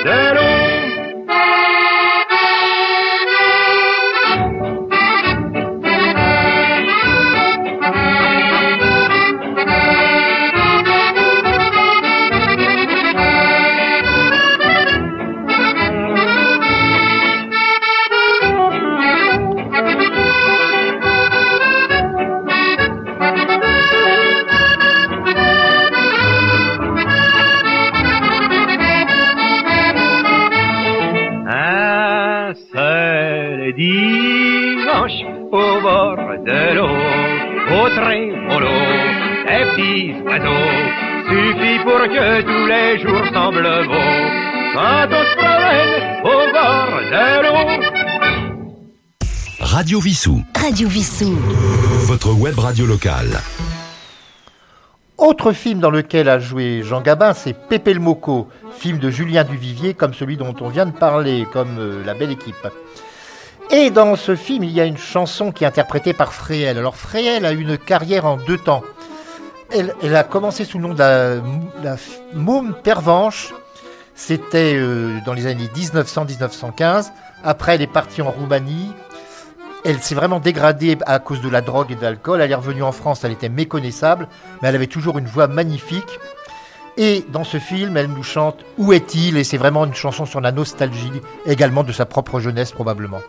bord 0.00 1.01
Radio 49.92 50.00
Vissou. 50.00 50.42
Radio 50.58 50.88
Vissou. 50.88 51.36
Votre 52.06 52.32
web 52.32 52.58
radio 52.58 52.86
locale. 52.86 53.38
Autre 55.18 55.52
film 55.52 55.80
dans 55.80 55.90
lequel 55.90 56.30
a 56.30 56.38
joué 56.38 56.80
Jean 56.82 57.02
Gabin, 57.02 57.34
c'est 57.34 57.52
Pépé 57.52 57.92
le 57.92 58.00
Moco, 58.00 58.48
film 58.78 58.96
de 58.96 59.10
Julien 59.10 59.44
Duvivier, 59.44 59.92
comme 59.92 60.14
celui 60.14 60.38
dont 60.38 60.54
on 60.62 60.70
vient 60.70 60.86
de 60.86 60.92
parler, 60.92 61.46
comme 61.52 61.76
euh, 61.78 62.02
La 62.06 62.14
Belle 62.14 62.30
Équipe. 62.30 62.66
Et 63.70 63.90
dans 63.90 64.16
ce 64.16 64.34
film, 64.34 64.64
il 64.64 64.70
y 64.70 64.80
a 64.80 64.86
une 64.86 64.96
chanson 64.96 65.52
qui 65.52 65.64
est 65.64 65.66
interprétée 65.66 66.14
par 66.14 66.32
Fréhel. 66.32 66.78
Alors 66.78 66.96
Fréhel 66.96 67.44
a 67.44 67.52
une 67.52 67.76
carrière 67.76 68.24
en 68.24 68.38
deux 68.38 68.56
temps. 68.56 68.84
Elle, 69.70 69.94
elle 70.02 70.16
a 70.16 70.24
commencé 70.24 70.64
sous 70.64 70.78
le 70.78 70.84
nom 70.84 70.94
de 70.94 71.00
la, 71.00 71.34
la 71.84 71.96
Môme 72.32 72.74
Pervenche. 72.82 73.52
C'était 74.14 74.74
euh, 74.74 75.18
dans 75.26 75.34
les 75.34 75.46
années 75.46 75.68
1900-1915. 75.76 77.10
Après, 77.44 77.74
elle 77.74 77.82
est 77.82 77.86
partie 77.86 78.22
en 78.22 78.30
Roumanie. 78.30 78.88
Elle 79.84 80.00
s'est 80.00 80.14
vraiment 80.14 80.38
dégradée 80.38 80.96
à 81.06 81.18
cause 81.18 81.40
de 81.40 81.48
la 81.48 81.60
drogue 81.60 81.90
et 81.90 81.96
de 81.96 82.02
l'alcool. 82.02 82.40
Elle 82.40 82.52
est 82.52 82.54
revenue 82.54 82.82
en 82.82 82.92
France, 82.92 83.24
elle 83.24 83.32
était 83.32 83.48
méconnaissable, 83.48 84.28
mais 84.60 84.68
elle 84.68 84.76
avait 84.76 84.86
toujours 84.86 85.18
une 85.18 85.26
voix 85.26 85.48
magnifique. 85.48 86.20
Et 86.96 87.24
dans 87.32 87.42
ce 87.42 87.58
film, 87.58 87.96
elle 87.96 88.08
nous 88.08 88.22
chante 88.22 88.64
Où 88.78 88.92
est-il? 88.92 89.36
Et 89.36 89.44
c'est 89.44 89.56
vraiment 89.56 89.84
une 89.84 89.94
chanson 89.94 90.24
sur 90.24 90.40
la 90.40 90.52
nostalgie, 90.52 91.10
également 91.46 91.82
de 91.82 91.92
sa 91.92 92.06
propre 92.06 92.38
jeunesse 92.38 92.70
probablement. 92.70 93.20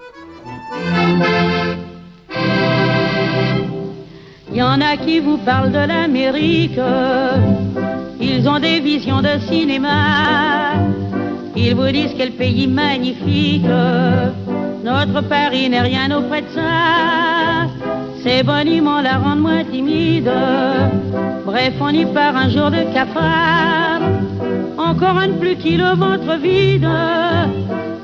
Il 4.51 4.57
y 4.57 4.61
en 4.61 4.79
a 4.81 4.97
qui 4.97 5.19
vous 5.19 5.37
parlent 5.39 5.71
de 5.71 5.87
l'Amérique. 5.87 6.79
Ils 8.21 8.47
ont 8.47 8.59
des 8.59 8.79
visions 8.79 9.21
de 9.21 9.39
cinéma. 9.49 10.75
Ils 11.55 11.75
vous 11.75 11.91
disent 11.91 12.13
quel 12.15 12.33
pays 12.33 12.67
magnifique. 12.67 13.65
Notre 14.83 15.21
Paris 15.21 15.69
n'est 15.69 15.81
rien 15.81 16.11
auprès 16.11 16.41
de 16.41 16.49
ça. 16.49 17.69
Ces 18.21 18.43
boniments 18.43 19.01
la 19.01 19.17
rendent 19.17 19.39
moins 19.39 19.63
timide. 19.63 20.29
Bref, 21.45 21.73
on 21.79 21.89
y 21.89 22.05
part 22.05 22.35
un 22.35 22.49
jour 22.49 22.69
de 22.69 22.83
cafard. 22.93 24.01
Encore 24.77 25.17
un 25.17 25.29
de 25.29 25.33
plus 25.33 25.55
qui 25.55 25.77
le 25.77 25.95
ventre 25.95 26.37
vide. 26.37 26.85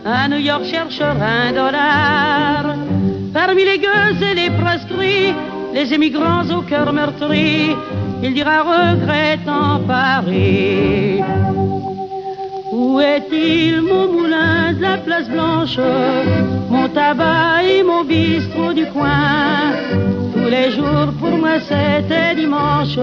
À 0.05 0.29
New 0.29 0.39
York 0.39 0.63
cherchera 0.63 1.29
un 1.49 1.51
dollar. 1.51 2.75
Parmi 3.33 3.65
les 3.65 3.77
gueux 3.77 4.23
et 4.31 4.35
les 4.35 4.49
proscrits, 4.49 5.33
les 5.73 5.93
émigrants 5.93 6.49
au 6.49 6.61
cœur 6.61 6.93
meurtri, 6.93 7.75
il 8.23 8.33
dira 8.33 8.63
regrettant 8.63 9.81
Paris. 9.85 11.21
Où 12.71 12.99
est-il 13.01 13.81
mon 13.81 14.13
moulin 14.13 14.73
de 14.73 14.81
la 14.81 14.97
place 14.97 15.27
blanche? 15.27 15.77
Tabac 16.93 17.63
et 17.63 17.83
mon 17.83 18.03
bistrot 18.03 18.73
du 18.73 18.85
coin. 18.87 19.73
Tous 20.33 20.49
les 20.49 20.71
jours 20.71 21.11
pour 21.19 21.35
moi 21.37 21.59
c'était 21.67 22.35
dimanche. 22.35 22.97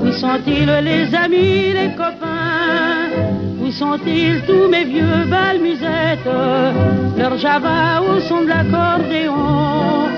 Où 0.00 0.12
sont-ils 0.12 0.72
les 0.88 1.14
amis, 1.14 1.72
les 1.78 1.90
copains? 1.96 3.10
Où 3.62 3.70
sont-ils 3.70 4.42
tous 4.46 4.68
mes 4.68 4.84
vieux 4.84 5.24
balmusettes? 5.28 6.36
Leur 7.18 7.36
java 7.38 8.02
au 8.08 8.20
son 8.20 8.42
de 8.42 8.48
l'accordéon. 8.48 10.08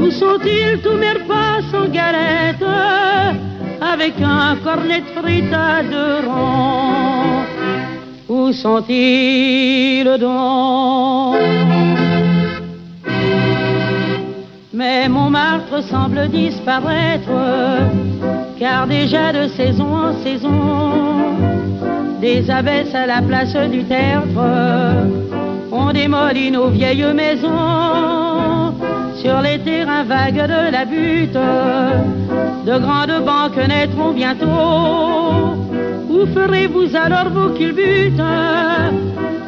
Où 0.00 0.10
sont-ils 0.10 0.80
tous 0.82 0.98
mes 1.02 1.12
repas 1.18 1.60
sans 1.70 1.88
galette? 1.88 2.64
Avec 3.92 4.14
un 4.22 4.56
cornet 4.64 5.00
de 5.00 5.20
frites 5.20 5.52
à 5.52 5.82
deux 5.82 6.26
où 8.28 8.52
sont-ils 8.52 10.18
donc? 10.18 12.05
Mais 14.76 15.08
Montmartre 15.08 15.82
semble 15.84 16.28
disparaître, 16.28 17.30
car 18.58 18.86
déjà 18.86 19.32
de 19.32 19.48
saison 19.48 19.86
en 19.86 20.12
saison, 20.22 20.92
des 22.20 22.50
abbesses 22.50 22.94
à 22.94 23.06
la 23.06 23.22
place 23.22 23.56
du 23.70 23.84
tertre, 23.84 24.38
on 25.72 25.94
démolit 25.94 26.50
nos 26.50 26.68
vieilles 26.68 27.14
maisons 27.14 28.35
sur 29.22 29.40
les 29.40 29.58
terrains 29.58 30.04
vagues 30.04 30.46
de 30.54 30.70
la 30.72 30.84
butte. 30.84 31.38
De 32.66 32.78
grandes 32.78 33.24
banques 33.24 33.68
naîtront 33.68 34.12
bientôt. 34.12 34.46
Où 36.08 36.26
ferez-vous 36.34 36.94
alors 36.96 37.30
vos 37.30 37.50
culbutes? 37.50 38.20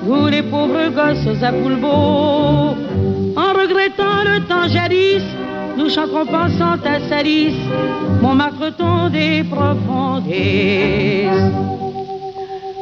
Vous 0.08 0.26
les 0.26 0.42
pauvres 0.42 0.88
gosses 0.88 1.42
à 1.42 1.52
Poulbeau 1.52 2.76
En 3.36 3.50
regrettant 3.60 4.22
le 4.24 4.40
temps 4.48 4.66
jadis 4.66 5.22
Nous 5.76 5.90
chanterons 5.90 6.24
pensant 6.24 6.78
à 6.84 6.98
Salis 7.08 7.56
Montmartre 8.22 9.10
des 9.10 9.44
profondés 9.44 11.28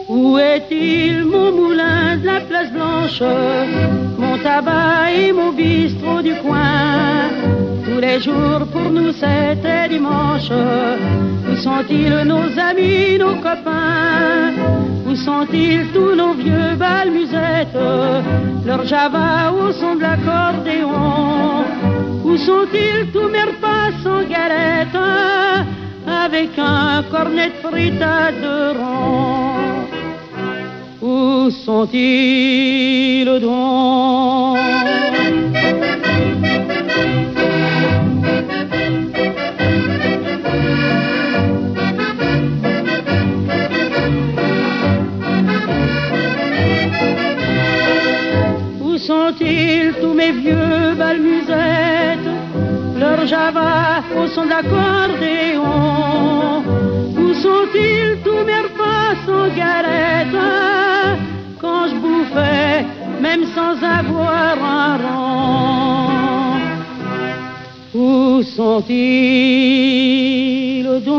Où 0.09 0.39
est-il 0.39 1.25
mon 1.25 1.51
moulin 1.51 2.17
de 2.17 2.27
la 2.27 2.41
place 2.41 2.71
blanche? 2.71 3.23
Mon 3.23 4.06
tabac 4.47 5.11
et 5.13 5.33
mon 5.33 5.51
bistrot 5.61 6.23
du 6.29 6.35
coin. 6.45 7.31
Tous 7.85 8.01
les 8.07 8.19
jours 8.27 8.63
pour 8.73 8.89
nous 8.97 9.13
c'était 9.21 9.89
dimanche. 9.95 10.53
Où 11.49 11.55
sont-ils 11.67 12.19
nos 12.33 12.49
amis, 12.71 13.19
nos 13.25 13.37
copains? 13.47 14.53
Où 15.09 15.15
sont-ils 15.27 15.87
tous 15.95 16.15
nos 16.21 16.35
vieux 16.43 16.73
balmusettes? 16.85 17.87
Leur 18.69 18.83
java 18.93 19.31
au 19.61 19.73
son 19.81 19.93
de 19.97 20.03
l'accordéon. 20.07 21.65
Où 22.29 22.37
sont-ils 22.49 23.03
tous 23.15 23.29
mes 23.35 23.47
repas 23.51 23.89
sans 24.03 24.23
galette? 24.35 25.03
Avec 26.25 26.51
un 26.59 27.03
cornet 27.13 27.51
de 27.55 27.59
frites 27.65 28.07
à 28.19 28.25
deux 28.43 28.69
Où 31.47 31.51
sont-ils 31.51 33.25
donc 33.41 34.59
Où 48.81 48.99
sont-ils 48.99 49.93
tous 50.01 50.15
mes 50.15 50.33
vieux 50.33 50.95
balmusettes 50.99 52.19
Leur 52.99 53.25
java 53.25 54.03
au 54.21 54.27
son 54.27 54.47
d'accordéon? 54.47 55.63
Où 57.17 57.35
sont-ils 57.35 58.19
tous 58.25 58.43
mes 58.45 58.63
repas 58.67 59.15
sans 59.25 59.47
galette 59.55 60.56
Où 68.37 68.43
sont-ils 68.43 68.93
donc 71.07 71.17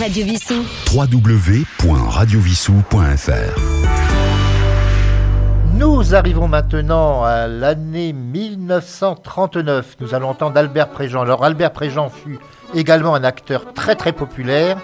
Radio 0.00 0.24
Vissou. 0.24 0.64
www.radiovissou.fr 0.94 3.60
Nous 5.74 6.14
arrivons 6.14 6.48
maintenant 6.48 7.22
à 7.22 7.46
l'année 7.48 8.14
1939. 8.14 9.96
Nous 10.00 10.14
allons 10.14 10.30
entendre 10.30 10.56
Albert 10.56 10.88
Préjean. 10.88 11.20
Alors 11.20 11.44
Albert 11.44 11.74
Préjean 11.74 12.08
fut 12.08 12.38
également 12.74 13.14
un 13.14 13.24
acteur 13.24 13.74
très 13.74 13.94
très 13.94 14.12
populaire. 14.12 14.78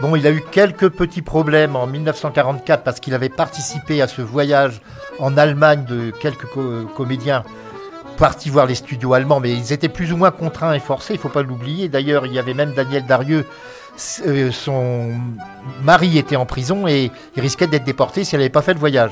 Bon, 0.00 0.16
il 0.16 0.26
a 0.26 0.30
eu 0.30 0.42
quelques 0.50 0.88
petits 0.88 1.20
problèmes 1.20 1.76
en 1.76 1.86
1944 1.86 2.82
parce 2.82 3.00
qu'il 3.00 3.12
avait 3.14 3.28
participé 3.28 4.00
à 4.00 4.08
ce 4.08 4.22
voyage 4.22 4.80
en 5.18 5.36
Allemagne 5.36 5.84
de 5.84 6.10
quelques 6.10 6.46
co- 6.46 6.86
comédiens 6.96 7.44
partis 8.16 8.48
voir 8.50 8.66
les 8.66 8.74
studios 8.74 9.12
allemands, 9.14 9.40
mais 9.40 9.52
ils 9.52 9.72
étaient 9.72 9.88
plus 9.90 10.12
ou 10.12 10.16
moins 10.16 10.30
contraints 10.30 10.72
et 10.74 10.78
forcés, 10.80 11.14
il 11.14 11.16
ne 11.16 11.22
faut 11.22 11.28
pas 11.28 11.42
l'oublier. 11.42 11.88
D'ailleurs, 11.88 12.24
il 12.26 12.32
y 12.32 12.38
avait 12.38 12.54
même 12.54 12.72
Daniel 12.72 13.04
Darieux, 13.06 13.46
euh, 14.26 14.50
son 14.52 15.12
mari 15.82 16.16
était 16.18 16.36
en 16.36 16.46
prison 16.46 16.86
et 16.86 17.10
il 17.36 17.42
risquait 17.42 17.66
d'être 17.66 17.84
déporté 17.84 18.24
si 18.24 18.34
elle 18.34 18.40
n'avait 18.40 18.50
pas 18.50 18.62
fait 18.62 18.74
le 18.74 18.78
voyage. 18.80 19.10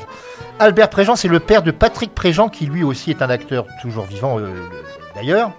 Albert 0.59 0.89
Préjean, 0.91 1.17
c'est 1.17 1.29
le 1.29 1.41
père 1.41 1.63
de 1.63 1.71
Patrick 1.71 2.15
Préjean, 2.15 2.49
qui 2.49 2.65
lui 2.67 2.83
aussi 2.83 3.11
est 3.11 3.21
un 3.23 3.31
acteur 3.31 3.67
toujours 3.83 4.05
vivant 4.05 4.39
euh, 4.39 4.51
d'ailleurs. 5.15 5.53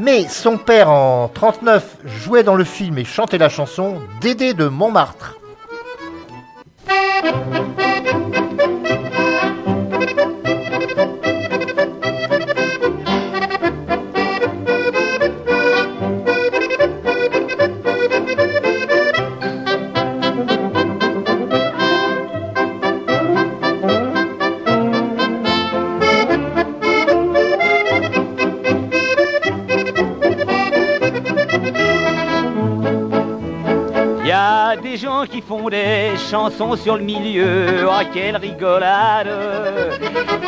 Mais 0.00 0.26
son 0.28 0.56
père, 0.56 0.88
en 0.88 1.28
39, 1.28 1.98
jouait 2.06 2.42
dans 2.42 2.54
le 2.54 2.64
film 2.64 2.96
et 2.96 3.04
chantait 3.04 3.36
la 3.36 3.50
chanson 3.50 4.00
Dédé 4.22 4.54
de 4.54 4.66
Montmartre. 4.66 5.36
Chansons 36.30 36.76
sur 36.76 36.96
le 36.96 37.02
milieu, 37.02 37.88
ah 37.90 38.04
quelle 38.04 38.36
rigolade. 38.36 39.28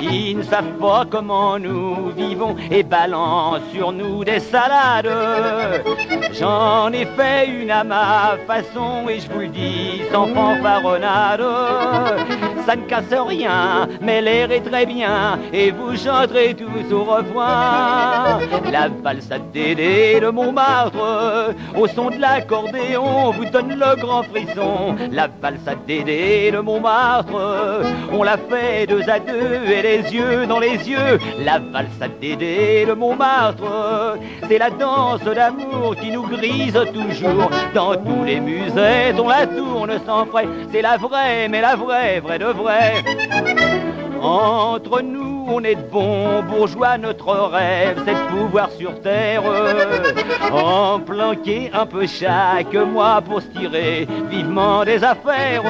Ils 0.00 0.38
ne 0.38 0.42
savent 0.42 0.78
pas 0.80 1.04
comment 1.10 1.58
nous 1.58 2.10
vivons 2.16 2.54
et 2.70 2.84
balancent 2.84 3.68
sur 3.72 3.90
nous 3.90 4.24
des 4.24 4.38
salades. 4.38 5.10
J'en 6.32 6.92
ai 6.92 7.04
fait 7.16 7.48
une 7.48 7.70
à 7.70 7.82
ma 7.82 8.36
façon 8.46 9.08
et 9.08 9.18
je 9.18 9.28
vous 9.30 9.40
le 9.40 9.48
dis 9.48 10.02
sans 10.12 10.28
fanfaronnade. 10.28 11.44
Ça 12.64 12.76
ne 12.76 12.82
casse 12.82 13.12
rien, 13.26 13.88
mais 14.02 14.20
l'air 14.20 14.50
est 14.50 14.60
très 14.60 14.86
bien 14.86 15.38
et 15.52 15.70
vous 15.70 15.96
chanterez 15.96 16.54
tous 16.54 16.92
au 16.92 17.04
refrain 17.04 18.40
La 18.70 18.88
valse 18.88 19.30
à 19.30 19.38
Dédé 19.38 20.20
de 20.20 20.28
Montmartre 20.28 21.54
au 21.76 21.86
son 21.86 22.10
de 22.10 22.16
l'accordéon 22.16 23.30
vous 23.32 23.44
donne 23.46 23.70
le 23.70 23.96
grand 24.00 24.22
frisson. 24.24 24.96
La 25.10 25.28
valse 25.40 25.66
à 25.66 25.74
Dédé 25.74 26.50
de 26.52 26.58
Montmartre, 26.58 27.82
on 28.12 28.22
l'a 28.22 28.36
fait 28.36 28.86
deux 28.86 29.08
à 29.08 29.18
deux 29.18 29.70
et 29.70 29.82
les 29.82 30.14
yeux 30.14 30.46
dans 30.46 30.58
les 30.58 30.76
yeux. 30.88 31.18
La 31.44 31.58
valse 31.58 32.00
à 32.00 32.08
Dédé 32.08 32.86
de 32.86 32.92
Montmartre, 32.92 34.18
c'est 34.48 34.58
la 34.58 34.70
danse 34.70 35.22
d'amour 35.22 35.96
qui 36.00 36.10
nous 36.10 36.26
grise 36.26 36.78
toujours. 36.92 37.50
Dans 37.74 37.94
tous 37.96 38.24
les 38.24 38.40
musées, 38.40 39.12
on 39.18 39.28
la 39.28 39.46
tourne 39.46 39.92
sans 40.06 40.26
frais. 40.26 40.48
C'est 40.72 40.82
la 40.82 40.96
vraie, 40.96 41.48
mais 41.48 41.60
la 41.60 41.76
vraie, 41.76 42.20
vraie 42.20 42.38
de 42.38 42.46
vrai. 42.46 43.04
Entre 44.24 45.02
nous 45.02 45.31
on 45.48 45.62
est 45.64 45.74
de 45.74 45.82
bons 45.82 46.42
bourgeois, 46.42 46.98
notre 46.98 47.32
rêve, 47.32 48.02
c'est 48.04 48.14
de 48.14 48.28
pouvoir 48.30 48.70
sur 48.70 49.00
terre 49.00 49.42
en 50.52 51.00
planquer 51.00 51.70
un 51.72 51.86
peu 51.86 52.06
chaque 52.06 52.74
mois 52.74 53.20
pour 53.22 53.40
se 53.40 53.46
tirer 53.48 54.06
vivement 54.28 54.84
des 54.84 55.02
affaires. 55.02 55.62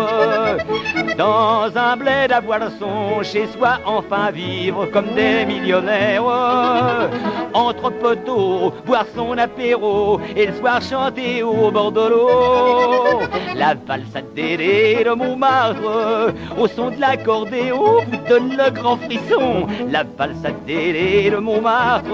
Dans 1.16 1.70
un 1.76 1.96
bled 1.96 2.32
à 2.32 2.40
boisson, 2.40 3.22
chez 3.22 3.46
soi, 3.46 3.78
enfin 3.86 4.30
vivre 4.30 4.86
comme 4.86 5.14
des 5.14 5.44
millionnaires. 5.46 6.22
Entre 7.54 7.90
poteaux, 7.90 8.72
boire 8.86 9.06
son 9.14 9.36
apéro 9.38 10.20
et 10.34 10.46
le 10.46 10.54
soir 10.54 10.80
chanter 10.80 11.42
au 11.42 11.70
bord 11.70 11.92
de 11.92 12.00
l'eau. 12.00 13.20
La 13.54 13.74
valse 13.74 14.16
à 14.16 14.22
Dédé 14.34 15.04
de 15.04 15.10
Montmartre, 15.10 16.34
au 16.58 16.66
son 16.66 16.90
de 16.90 17.00
l'accordéon, 17.00 18.00
vous 18.10 18.28
donne 18.28 18.56
le 18.56 18.70
grand 18.70 18.96
frisson. 18.96 19.61
La 19.90 20.04
valse 20.04 20.44
à 20.44 20.50
Dédé 20.66 21.30
de 21.30 21.36
Montmartre, 21.36 22.08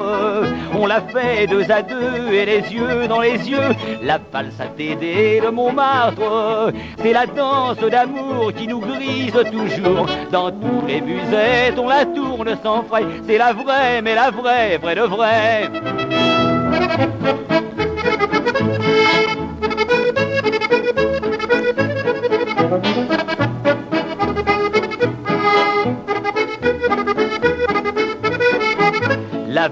on 0.78 0.86
l'a 0.86 1.00
fait 1.00 1.46
deux 1.46 1.70
à 1.70 1.82
deux 1.82 2.32
et 2.32 2.46
les 2.46 2.60
yeux 2.72 3.08
dans 3.08 3.20
les 3.20 3.48
yeux. 3.48 3.74
La 4.02 4.18
valse 4.32 4.60
à 4.60 4.66
Dédé 4.66 5.40
de 5.44 5.50
Montmartre, 5.50 6.72
c'est 7.02 7.12
la 7.12 7.26
danse 7.26 7.78
d'amour 7.78 8.52
qui 8.56 8.66
nous 8.66 8.80
grise 8.80 9.32
toujours. 9.52 10.06
Dans 10.30 10.50
tous 10.50 10.86
les 10.86 11.00
musettes, 11.00 11.78
on 11.78 11.88
la 11.88 12.04
tourne 12.04 12.56
sans 12.62 12.82
frais. 12.82 13.04
C'est 13.26 13.38
la 13.38 13.52
vraie, 13.52 14.02
mais 14.02 14.14
la 14.14 14.30
vraie, 14.30 14.78
vraie 14.78 14.94
de 14.94 15.02
vraie. 15.02 15.68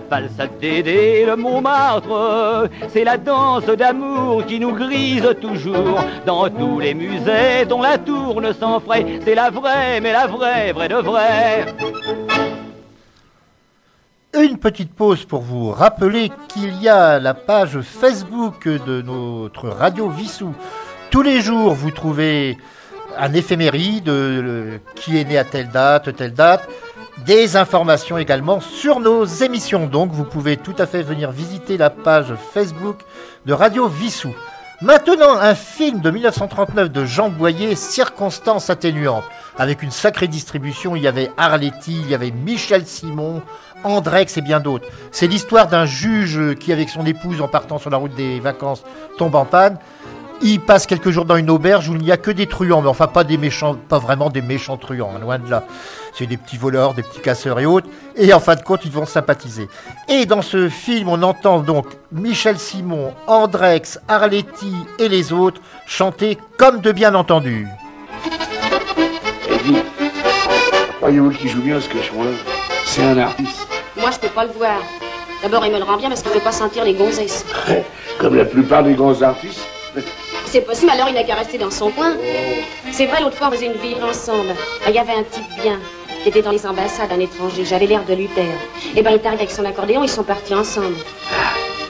La 0.08 0.20
valse 0.20 0.38
à 0.38 0.46
Dédé 0.46 1.26
de 1.26 1.34
Montmartre, 1.34 2.68
c'est 2.92 3.02
la 3.02 3.16
danse 3.16 3.66
d'amour 3.66 4.44
qui 4.46 4.60
nous 4.60 4.72
grise 4.72 5.28
toujours. 5.40 5.98
Dans 6.24 6.48
tous 6.48 6.80
les 6.80 6.94
musées 6.94 7.64
dont 7.68 7.82
la 7.82 7.98
tourne 7.98 8.52
sans 8.52 8.78
frais, 8.78 9.04
c'est 9.24 9.34
la 9.34 9.50
vraie, 9.50 10.00
mais 10.00 10.12
la 10.12 10.26
vraie, 10.26 10.72
vraie 10.72 10.88
de 10.88 10.96
vraie. 10.96 11.66
Une 14.34 14.58
petite 14.58 14.92
pause 14.94 15.24
pour 15.24 15.40
vous 15.40 15.70
rappeler 15.70 16.30
qu'il 16.48 16.80
y 16.80 16.88
a 16.88 17.18
la 17.18 17.34
page 17.34 17.80
Facebook 17.80 18.68
de 18.68 19.02
notre 19.02 19.68
radio 19.68 20.08
Vissou. 20.08 20.54
Tous 21.10 21.22
les 21.22 21.40
jours, 21.40 21.74
vous 21.74 21.90
trouvez 21.90 22.56
un 23.18 23.32
éphéméride 23.32 24.08
euh, 24.08 24.78
qui 24.94 25.18
est 25.18 25.24
né 25.24 25.38
à 25.38 25.44
telle 25.44 25.70
date, 25.70 26.14
telle 26.14 26.34
date. 26.34 26.68
Des 27.24 27.56
informations 27.56 28.18
également 28.18 28.60
sur 28.60 29.00
nos 29.00 29.24
émissions. 29.24 29.86
Donc, 29.86 30.12
vous 30.12 30.24
pouvez 30.24 30.58
tout 30.58 30.74
à 30.78 30.86
fait 30.86 31.02
venir 31.02 31.30
visiter 31.30 31.78
la 31.78 31.88
page 31.88 32.34
Facebook 32.52 32.98
de 33.46 33.54
Radio 33.54 33.88
Vissou. 33.88 34.34
Maintenant, 34.82 35.38
un 35.38 35.54
film 35.54 36.00
de 36.00 36.10
1939 36.10 36.92
de 36.92 37.06
Jean 37.06 37.30
Boyer, 37.30 37.74
Circonstances 37.74 38.68
atténuantes, 38.68 39.24
avec 39.56 39.82
une 39.82 39.90
sacrée 39.90 40.28
distribution. 40.28 40.94
Il 40.94 41.02
y 41.02 41.08
avait 41.08 41.30
Arletty, 41.38 42.02
il 42.02 42.10
y 42.10 42.14
avait 42.14 42.30
Michel 42.30 42.86
Simon, 42.86 43.40
Andrex 43.82 44.36
et 44.36 44.42
bien 44.42 44.60
d'autres. 44.60 44.86
C'est 45.10 45.26
l'histoire 45.26 45.68
d'un 45.68 45.86
juge 45.86 46.54
qui, 46.56 46.70
avec 46.70 46.90
son 46.90 47.06
épouse, 47.06 47.40
en 47.40 47.48
partant 47.48 47.78
sur 47.78 47.88
la 47.88 47.96
route 47.96 48.14
des 48.14 48.40
vacances, 48.40 48.82
tombe 49.16 49.36
en 49.36 49.46
panne. 49.46 49.78
Il 50.42 50.60
passe 50.60 50.86
quelques 50.86 51.10
jours 51.10 51.24
dans 51.24 51.36
une 51.36 51.50
auberge 51.50 51.88
où 51.88 51.94
il 51.94 52.02
n'y 52.02 52.12
a 52.12 52.16
que 52.16 52.30
des 52.30 52.46
truands, 52.46 52.82
mais 52.82 52.88
enfin 52.88 53.06
pas 53.06 53.24
des 53.24 53.38
méchants, 53.38 53.74
pas 53.74 53.98
vraiment 53.98 54.28
des 54.28 54.42
méchants 54.42 54.76
truands, 54.76 55.12
hein, 55.16 55.18
loin 55.18 55.38
de 55.38 55.50
là. 55.50 55.64
C'est 56.12 56.26
des 56.26 56.36
petits 56.36 56.58
voleurs, 56.58 56.94
des 56.94 57.02
petits 57.02 57.20
casseurs 57.20 57.58
et 57.58 57.66
autres. 57.66 57.88
Et 58.16 58.32
en 58.32 58.40
fin 58.40 58.54
de 58.54 58.62
compte, 58.62 58.84
ils 58.84 58.92
vont 58.92 59.06
sympathiser. 59.06 59.68
Et 60.08 60.26
dans 60.26 60.42
ce 60.42 60.68
film, 60.68 61.08
on 61.08 61.22
entend 61.22 61.60
donc 61.60 61.86
Michel 62.12 62.58
Simon, 62.58 63.14
Andrex, 63.26 63.98
Arletty 64.08 64.74
et 64.98 65.08
les 65.08 65.32
autres 65.32 65.60
chanter 65.86 66.38
comme 66.58 66.80
de 66.80 66.92
bien 66.92 67.14
entendu. 67.14 67.66
Eddie, 69.50 69.78
voyez-vous 71.00 71.30
qui 71.30 71.48
joue 71.48 71.62
bien 71.62 71.80
ce 71.80 71.88
cochon-là 71.88 72.30
C'est 72.84 73.02
un 73.02 73.18
artiste. 73.18 73.66
Moi, 73.96 74.10
je 74.10 74.18
peux 74.18 74.34
pas 74.34 74.44
le 74.44 74.52
voir. 74.52 74.80
D'abord, 75.42 75.64
il 75.66 75.72
me 75.72 75.78
le 75.78 75.84
rend 75.84 75.96
bien 75.96 76.08
parce 76.08 76.22
qu'il 76.22 76.32
veut 76.32 76.40
pas 76.40 76.52
sentir 76.52 76.84
les 76.84 76.94
gonzesses. 76.94 77.44
Comme 78.18 78.36
la 78.36 78.44
plupart 78.44 78.82
des 78.82 78.94
grands 78.94 79.20
artistes. 79.22 79.66
C'est 80.56 80.62
possible, 80.62 80.90
alors 80.90 81.08
il 81.10 81.14
n'a 81.14 81.22
qu'à 81.22 81.34
rester 81.34 81.58
dans 81.58 81.70
son 81.70 81.90
coin. 81.90 82.14
C'est 82.90 83.04
vrai, 83.04 83.20
l'autre 83.20 83.36
fois, 83.36 83.48
on 83.48 83.50
faisait 83.50 83.66
une 83.66 83.74
ville 83.74 84.02
ensemble. 84.02 84.54
Il 84.88 84.94
y 84.94 84.98
avait 84.98 85.12
un 85.12 85.22
type 85.22 85.44
bien 85.62 85.78
qui 86.22 86.30
était 86.30 86.40
dans 86.40 86.50
les 86.50 86.64
ambassades, 86.64 87.12
un 87.12 87.20
étranger. 87.20 87.66
J'avais 87.66 87.84
l'air 87.84 88.02
de 88.06 88.14
lui 88.14 88.26
taire. 88.28 88.58
Et 88.96 89.02
ben, 89.02 89.10
il 89.10 89.16
est 89.16 89.26
arrivé 89.26 89.42
avec 89.42 89.50
son 89.50 89.66
accordéon, 89.66 90.02
ils 90.02 90.08
sont 90.08 90.22
partis 90.22 90.54
ensemble. 90.54 90.96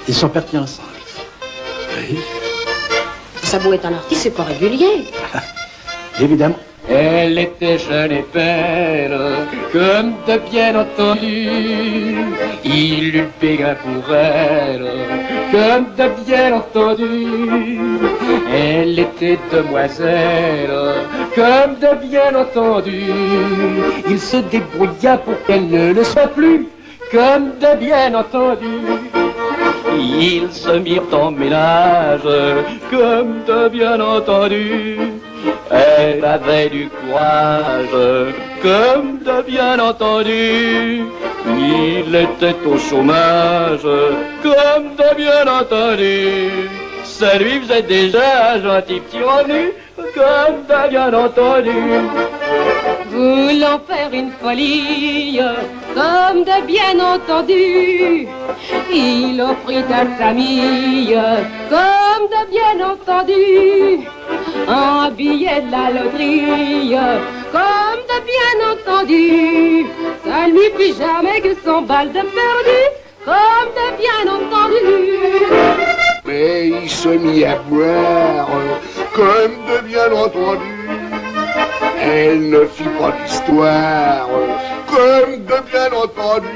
Ils 0.09 0.14
sont 0.14 0.29
partis 0.29 0.59
ensemble. 0.59 0.88
Oui, 1.96 2.18
beau 3.62 3.72
être 3.72 3.87
un 3.87 3.94
artiste, 3.94 4.22
c'est 4.22 4.31
pas 4.31 4.42
régulier. 4.42 5.05
évidemment. 6.20 6.57
Elle 6.88 7.38
était 7.38 7.79
jeune 7.79 8.12
et 8.12 8.25
belle, 8.33 9.18
comme 9.72 10.12
de 10.27 10.38
bien 10.51 10.79
entendu. 10.79 11.49
Il 12.64 13.16
eut 13.16 13.29
béguin 13.40 13.75
pour 13.83 14.14
elle, 14.14 14.87
comme 15.51 15.87
de 15.99 16.25
bien 16.25 16.55
entendu. 16.55 17.27
Elle 18.55 18.99
était 19.01 19.38
demoiselle, 19.53 20.70
comme 21.35 21.75
de 21.81 22.07
bien 22.07 22.35
entendu. 22.35 23.03
Il 24.09 24.20
se 24.20 24.37
débrouilla 24.37 25.16
pour 25.18 25.42
qu'elle 25.44 25.68
ne 25.68 25.92
le 25.92 26.05
soit 26.05 26.29
plus, 26.29 26.68
comme 27.11 27.51
de 27.59 27.77
bien 27.81 28.14
entendu. 28.14 28.79
Ils 29.99 30.53
se 30.53 30.79
mirent 30.79 31.03
en 31.12 31.33
ménage, 31.33 32.20
comme 32.90 33.42
de 33.46 33.68
bien 33.70 34.01
entendu. 34.01 35.15
Elle 35.70 36.24
avait 36.24 36.68
du 36.68 36.88
courage, 36.88 38.32
comme 38.62 39.18
de 39.18 39.42
bien 39.42 39.78
entendu. 39.78 41.02
Il 41.46 42.14
était 42.14 42.56
au 42.66 42.78
chômage, 42.78 43.82
comme 44.42 44.96
de 44.96 45.14
bien 45.16 45.46
entendu. 45.61 46.50
Ça 47.04 47.38
lui 47.38 47.61
faisait 47.61 47.82
déjà 47.82 48.54
un 48.54 48.62
gentil 48.62 49.00
petit 49.00 49.22
revenu, 49.22 49.72
comme 49.96 50.62
de 50.68 50.88
bien 50.90 51.12
entendu. 51.12 51.70
Voulant 53.11 53.80
faire 53.88 54.12
une 54.12 54.30
folie, 54.32 55.40
comme 55.94 56.44
de 56.44 56.66
bien 56.66 56.98
entendu, 57.00 58.28
il 58.92 59.40
offrit 59.40 59.78
à 59.78 59.88
sa 59.88 60.06
famille, 60.18 61.18
comme 61.70 62.26
de 62.35 62.42
bien 62.50 62.76
entendu, 62.92 64.06
un 64.68 65.11
billet 65.11 65.62
de 65.62 65.70
la 65.70 65.90
loterie, 65.90 66.96
comme 67.52 68.02
de 68.11 68.18
bien 68.32 68.56
entendu, 68.72 69.87
ça 70.24 70.46
lui 70.48 70.68
fit 70.76 70.94
jamais 70.98 71.40
que 71.40 71.54
son 71.64 71.82
balle 71.82 72.09
de 72.09 72.20
perdu, 72.20 72.80
comme 73.24 73.70
de 73.78 73.87
bien 74.02 74.24
entendu. 74.37 76.15
Mais 76.26 76.68
il 76.68 76.90
se 76.90 77.08
mit 77.08 77.44
à 77.44 77.56
boire, 77.68 78.48
comme 79.14 79.54
de 79.68 79.80
bien 79.86 80.10
entendu. 80.12 80.72
Elle 82.00 82.50
ne 82.50 82.64
fit 82.66 82.90
pas 82.98 83.12
d'histoire, 83.22 84.28
comme 84.88 85.44
de 85.44 85.58
bien 85.70 85.92
entendu. 85.92 86.48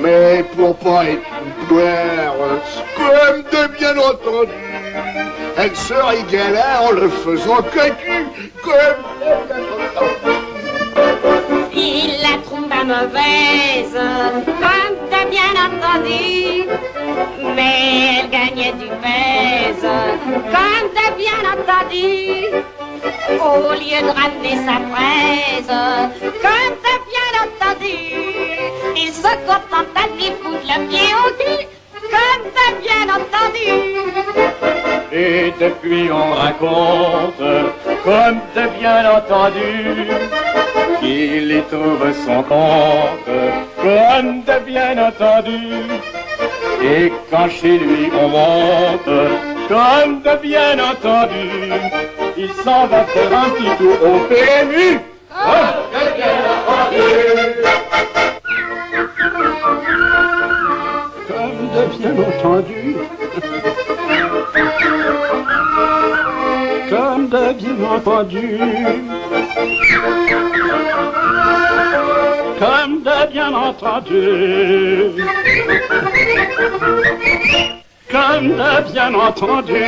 Mais 0.00 0.44
pour 0.56 0.76
pas 0.76 1.04
être 1.04 1.30
une 1.42 1.66
gloire, 1.68 2.34
comme 2.96 3.42
de 3.50 3.66
bien 3.78 3.96
entendu. 3.96 4.52
Elle 5.56 5.74
se 5.74 5.94
régala 5.94 6.82
en 6.82 6.92
le 6.92 7.08
faisant 7.08 7.62
cocu, 7.62 8.26
comme 8.62 9.04
de 9.20 9.32
bien 9.48 9.62
entendu. 9.96 10.34
Il 11.72 12.10
la 12.22 12.36
trouva 12.44 12.84
mauvaise, 12.84 13.98
bien 15.30 15.52
entendu. 15.66 16.68
Mais 17.56 18.20
elle 18.20 18.30
gagnait 18.30 18.72
du 18.72 18.88
pèse, 19.02 19.86
comme 20.54 20.86
t'as 20.94 21.12
bien 21.16 21.40
entendu. 21.52 22.12
Au 23.40 23.72
lieu 23.74 24.00
de 24.00 24.12
ramener 24.20 24.56
sa 24.66 24.76
fraise, 24.90 25.74
comme 26.42 26.74
t'as 26.82 27.00
bien 27.12 27.30
entendu. 27.44 27.96
Il 28.96 29.12
se 29.12 29.22
contenta 29.22 30.04
de 30.18 30.26
foutre 30.42 30.66
le 30.66 30.76
pied 30.88 31.10
au 31.14 31.28
cul, 31.38 31.66
comme 32.10 32.44
t'as 32.54 32.72
bien 32.80 33.04
entendu. 33.14 34.93
Et 35.16 35.52
depuis 35.60 36.10
on 36.10 36.32
raconte, 36.34 37.38
comme 38.02 38.40
de 38.56 38.80
bien 38.80 39.08
entendu, 39.16 40.08
qu'il 41.00 41.52
y 41.52 41.62
trouve 41.70 42.12
son 42.26 42.42
compte, 42.42 43.30
comme 43.80 44.42
de 44.42 44.64
bien 44.66 44.98
entendu. 44.98 45.68
Et 46.82 47.12
quand 47.30 47.48
chez 47.48 47.78
lui 47.78 48.10
on 48.12 48.28
monte, 48.28 49.30
comme 49.68 50.20
de 50.22 50.36
bien 50.42 50.80
entendu, 50.80 51.70
il 52.36 52.50
s'en 52.64 52.88
va 52.88 53.04
faire 53.04 53.38
un 53.38 53.50
petit 53.50 53.70
tour 53.78 53.96
au 54.02 54.18
PMU. 54.26 54.98
Hein? 55.32 55.74
De 55.92 56.04
bien 56.16 56.38
entendu. 56.50 57.04
Comme 61.28 61.68
de 61.72 61.82
bien 61.98 62.14
entendu. 62.26 62.96
De 67.34 67.52
bien 67.54 67.76
entendu. 67.90 68.58
Comme 72.60 73.02
de 73.02 73.32
bien 73.32 73.52
entendu. 73.52 74.20
Comme 78.12 78.48
de 78.50 78.92
bien 78.92 79.14
entendu. 79.14 79.84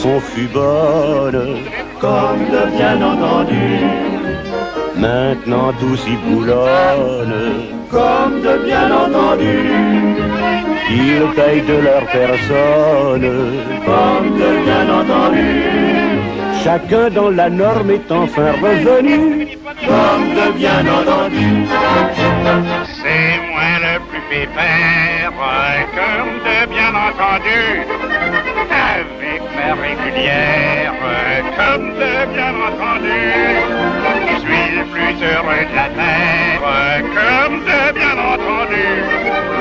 Leçon 0.00 0.20
fut 0.20 0.48
bonne, 0.54 1.58
comme 2.00 2.44
de 2.54 2.74
bien 2.74 3.02
entendu. 3.02 3.66
Maintenant 4.96 5.74
tout 5.78 5.94
s'y 5.94 6.16
boulonne, 6.24 7.34
comme 7.90 8.40
de 8.40 8.64
bien 8.64 8.90
entendu. 8.90 9.58
Ils 10.90 11.26
payent 11.36 11.66
de 11.72 11.78
leur 11.84 12.06
personne, 12.06 13.30
comme 13.84 14.38
de 14.38 14.50
bien 14.64 14.86
entendu. 15.00 15.50
Chacun 16.64 17.10
dans 17.10 17.30
la 17.30 17.50
norme 17.50 17.90
est 17.90 18.10
enfin 18.10 18.52
revenu, 18.52 19.48
comme 19.86 20.28
de 20.38 20.52
bien 20.56 20.80
entendu. 20.98 21.66
C'est 23.02 23.36
moi 23.50 23.70
le 23.84 23.98
plus 24.08 24.22
pépère, 24.30 25.32
comme 25.98 26.34
de 26.46 26.69
bien 26.90 27.00
entendu. 27.00 27.62
Avec 28.70 29.42
ma 29.54 29.74
régulière, 29.74 30.94
comme 31.56 31.88
de 31.94 32.14
bien 32.34 32.54
entendu. 32.68 33.20
Je 34.28 34.36
suis 34.40 34.66
le 34.76 34.84
plus 34.92 35.14
heureux 35.24 35.64
de 35.70 35.74
la 35.76 35.88
terre, 35.98 36.62
comme 37.14 37.60
de 37.60 37.82
bien 37.98 38.16
entendu. 38.32 38.86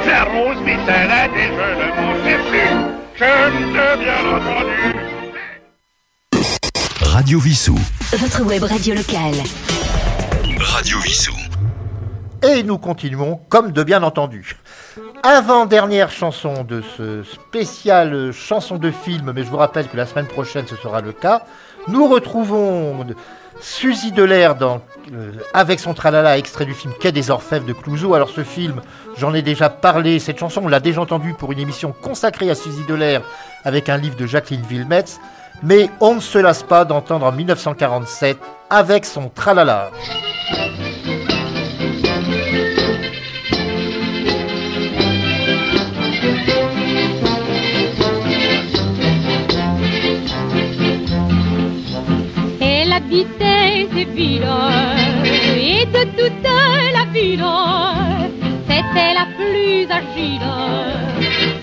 J'arrose 0.06 0.60
mes 0.66 0.78
salades 0.86 1.32
et 1.36 1.48
je 1.48 1.68
ne 1.80 1.88
m'en 2.02 2.14
plus, 2.50 2.74
comme 3.20 3.60
de 3.74 3.88
bien 4.04 4.24
entendu. 4.36 4.82
Radio 7.02 7.40
Vissou. 7.40 7.80
Votre 8.14 8.44
web 8.44 8.64
radio 8.64 8.96
locale. 8.96 9.44
Radio 10.60 11.00
Vissou. 11.00 11.34
Et 12.42 12.64
nous 12.64 12.78
continuons 12.78 13.42
comme 13.50 13.72
de 13.72 13.84
bien 13.84 14.02
entendu. 14.02 14.56
Avant-dernière 15.24 16.12
chanson 16.12 16.64
de 16.64 16.82
ce 16.98 17.24
spécial 17.24 18.32
chanson 18.32 18.78
de 18.78 18.90
film, 18.90 19.34
mais 19.36 19.44
je 19.44 19.50
vous 19.50 19.58
rappelle 19.58 19.88
que 19.90 19.98
la 19.98 20.06
semaine 20.06 20.28
prochaine 20.28 20.66
ce 20.66 20.78
sera 20.78 21.02
le 21.02 21.12
cas. 21.12 21.44
Nous 21.90 22.08
retrouvons 22.08 23.06
Suzy 23.60 24.14
Delair 24.14 24.56
euh, 24.62 25.32
avec 25.54 25.82
son 25.82 25.94
tralala 25.94 26.38
extrait 26.38 26.66
du 26.66 26.74
film 26.74 26.94
Quai 27.02 27.12
des 27.12 27.32
Orfèvres 27.32 27.66
de 27.66 27.74
Clouseau. 27.74 28.14
Alors 28.14 28.30
ce 28.30 28.44
film, 28.44 28.82
j'en 29.18 29.34
ai 29.34 29.42
déjà 29.42 29.70
parlé, 29.70 30.20
cette 30.20 30.40
chanson 30.40 30.62
on 30.64 30.68
l'a 30.70 30.80
déjà 30.80 31.02
entendue 31.02 31.34
pour 31.34 31.52
une 31.52 31.60
émission 31.60 31.94
consacrée 32.02 32.50
à 32.50 32.56
Suzy 32.56 32.86
Delair 32.88 33.22
avec 33.66 33.90
un 33.90 33.98
livre 33.98 34.16
de 34.16 34.26
Jacqueline 34.26 34.66
Vilmetz. 34.70 35.20
Mais 35.64 35.90
on 36.00 36.16
ne 36.16 36.22
se 36.22 36.38
lasse 36.38 36.64
pas 36.64 36.86
d'entendre 36.86 37.26
en 37.26 37.34
1947 37.34 38.38
avec 38.70 39.06
son 39.06 39.28
tralala. 39.28 39.92
Ces 53.12 54.06
villes 54.06 54.48
et 55.58 55.86
de 55.86 56.04
toute 56.16 56.44
la 56.44 57.06
ville, 57.12 57.44
c'était 58.68 59.14
la 59.16 59.26
plus 59.36 59.88
agile 59.90 60.52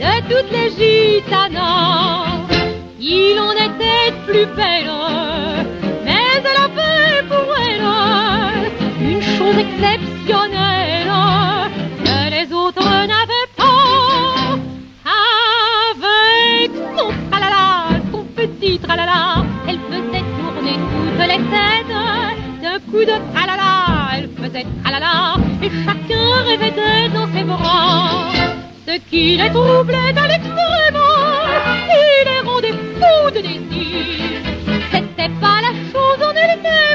de 0.01 0.13
toutes 0.29 0.51
les 0.51 0.71
gitanas. 0.71 2.49
Il 3.01 3.39
en 3.39 3.53
était 3.53 4.13
plus 4.27 4.47
belle, 4.57 4.91
mais 6.05 6.25
elle 6.37 6.61
avait 6.67 7.23
pour 7.29 7.49
elle 7.69 7.87
une 9.01 9.23
chose 9.23 9.57
exceptionnelle 9.57 11.13
que 12.05 12.19
les 12.29 12.53
autres 12.53 12.91
n'avaient 13.07 13.51
pas. 13.57 14.59
Avec 15.95 16.73
son 16.99 17.11
tralala, 17.31 18.01
son 18.11 18.25
petit 18.35 18.81
tralala, 18.81 19.46
De 22.97 23.13
tralala, 23.35 23.73
elle 24.17 24.29
faisait 24.31 24.67
tralala, 24.83 25.37
et 25.63 25.71
chacun 25.85 26.29
rêvait 26.47 27.09
dans 27.11 27.29
ses 27.33 27.45
bras. 27.45 28.33
Ce 28.87 28.95
qui 29.11 29.37
les 29.37 29.51
troublait 29.51 30.17
à 30.17 30.27
l'extrême, 30.27 31.01
et 32.01 32.25
les 32.25 32.41
rendait 32.41 32.73
fous 32.73 33.31
de 33.35 33.41
désir. 33.43 34.41
C'était 34.91 35.33
pas 35.43 35.59
la 35.67 35.73
chose 35.93 36.21
en 36.25 36.35
elle-même, 36.35 36.86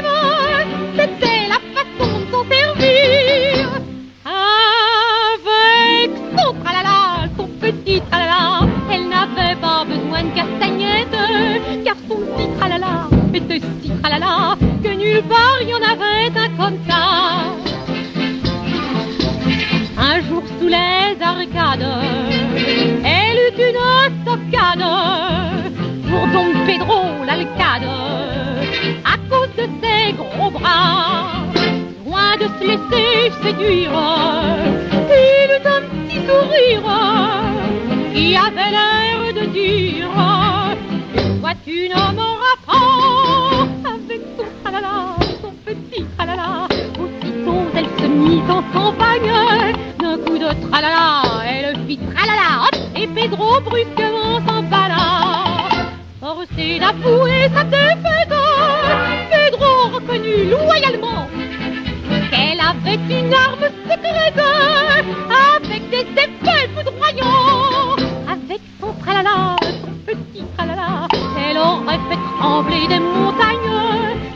trembler 72.42 72.88
des 72.88 72.98
montagnes. 72.98 73.72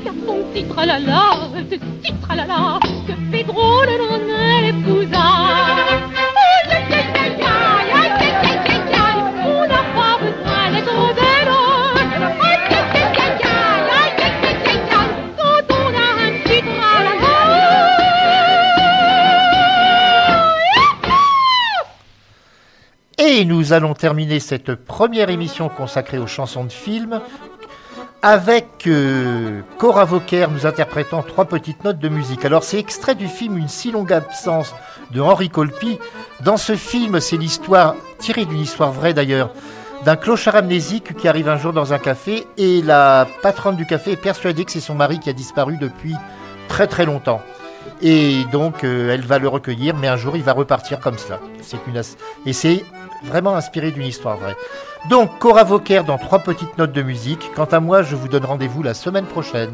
Car 0.04 0.14
son 0.26 0.38
titre 0.54 0.80
la 0.90 0.98
la, 1.00 1.24
ce 1.70 1.74
titre 1.74 2.32
la 2.36 2.46
que 3.06 3.14
Pedro 3.32 3.82
le 3.88 3.96
lendemain 3.98 4.60
l'épousa. 4.64 5.26
On 9.48 9.62
n'a 9.72 9.82
pas 9.96 10.14
besoin 10.22 10.64
d'être 10.72 11.14
belle. 11.16 11.36
Et 23.18 23.44
nous 23.44 23.72
allons 23.72 23.94
terminer 23.94 24.40
cette 24.40 24.74
première 24.74 25.30
émission 25.30 25.68
consacrée 25.68 26.18
aux 26.18 26.26
chansons 26.26 26.64
de 26.64 26.72
films 26.72 27.20
avec 28.22 28.86
euh, 28.86 29.60
Cora 29.78 30.04
Vauquer 30.04 30.46
nous 30.50 30.66
interprétant 30.66 31.22
trois 31.22 31.44
petites 31.44 31.84
notes 31.84 31.98
de 31.98 32.08
musique. 32.08 32.44
Alors 32.44 32.64
c'est 32.64 32.78
extrait 32.78 33.14
du 33.14 33.28
film 33.28 33.56
Une 33.58 33.68
si 33.68 33.90
longue 33.90 34.12
absence 34.12 34.74
de 35.10 35.20
Henri 35.20 35.48
Colpi. 35.48 35.98
Dans 36.40 36.56
ce 36.56 36.76
film, 36.76 37.20
c'est 37.20 37.36
l'histoire, 37.36 37.94
tirée 38.18 38.44
d'une 38.44 38.60
histoire 38.60 38.92
vraie 38.92 39.14
d'ailleurs, 39.14 39.50
d'un 40.04 40.16
clochard 40.16 40.56
amnésique 40.56 41.16
qui 41.16 41.28
arrive 41.28 41.48
un 41.48 41.58
jour 41.58 41.72
dans 41.72 41.92
un 41.92 41.98
café 41.98 42.46
et 42.58 42.82
la 42.82 43.26
patronne 43.42 43.76
du 43.76 43.86
café 43.86 44.12
est 44.12 44.16
persuadée 44.16 44.64
que 44.64 44.72
c'est 44.72 44.80
son 44.80 44.94
mari 44.94 45.18
qui 45.18 45.30
a 45.30 45.32
disparu 45.32 45.76
depuis 45.76 46.14
très 46.68 46.86
très 46.86 47.06
longtemps. 47.06 47.42
Et 48.02 48.44
donc 48.52 48.84
euh, 48.84 49.12
elle 49.12 49.22
va 49.22 49.38
le 49.38 49.48
recueillir, 49.48 49.96
mais 49.96 50.08
un 50.08 50.16
jour 50.16 50.36
il 50.36 50.42
va 50.42 50.52
repartir 50.52 51.00
comme 51.00 51.18
cela. 51.18 51.40
C'est 51.62 51.78
une 51.86 52.00
et 52.44 52.52
c'est 52.52 52.84
vraiment 53.26 53.54
inspiré 53.56 53.90
d'une 53.90 54.06
histoire 54.06 54.36
vraie. 54.38 54.56
Donc 55.10 55.38
Cora 55.38 55.64
Vauquer 55.64 56.02
dans 56.06 56.18
trois 56.18 56.40
petites 56.40 56.78
notes 56.78 56.92
de 56.92 57.02
musique. 57.02 57.50
Quant 57.54 57.64
à 57.66 57.80
moi, 57.80 58.02
je 58.02 58.16
vous 58.16 58.28
donne 58.28 58.44
rendez-vous 58.44 58.82
la 58.82 58.94
semaine 58.94 59.26
prochaine. 59.26 59.70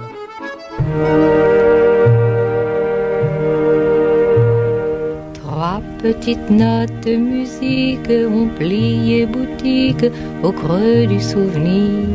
Trois 5.34 5.80
petites 5.98 6.50
notes 6.50 7.00
de 7.06 7.16
musique 7.16 8.10
ont 8.10 8.48
plié 8.48 9.26
boutique 9.26 10.06
au 10.42 10.52
creux 10.52 11.06
du 11.06 11.20
souvenir. 11.20 12.06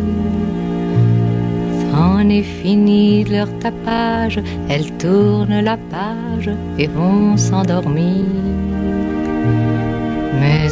C'en 1.92 2.30
est 2.30 2.44
fini 2.44 3.24
de 3.24 3.32
leur 3.32 3.60
tapage, 3.60 4.40
elles 4.70 4.92
tournent 4.98 5.62
la 5.62 5.78
page 5.78 6.52
et 6.78 6.88
vont 6.88 7.38
s'endormir. 7.38 8.26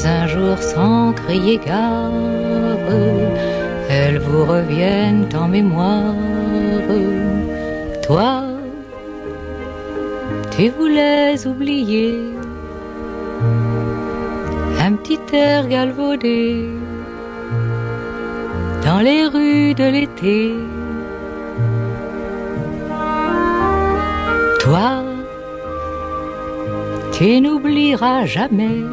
Un 0.07 0.27
jour 0.27 0.57
sans 0.59 1.13
crier 1.13 1.57
gare, 1.57 2.11
elles 3.89 4.19
vous 4.19 4.45
reviennent 4.45 5.27
en 5.35 5.47
mémoire. 5.47 6.13
Toi, 8.03 8.43
tu 10.55 10.69
voulais 10.69 11.47
oublier 11.47 12.19
un 14.79 14.93
petit 14.93 15.19
air 15.33 15.67
galvaudé 15.67 16.69
dans 18.85 18.99
les 18.99 19.25
rues 19.25 19.73
de 19.73 19.85
l'été. 19.85 20.53
Toi, 24.59 25.03
tu 27.11 27.41
n'oublieras 27.41 28.25
jamais 28.25 28.83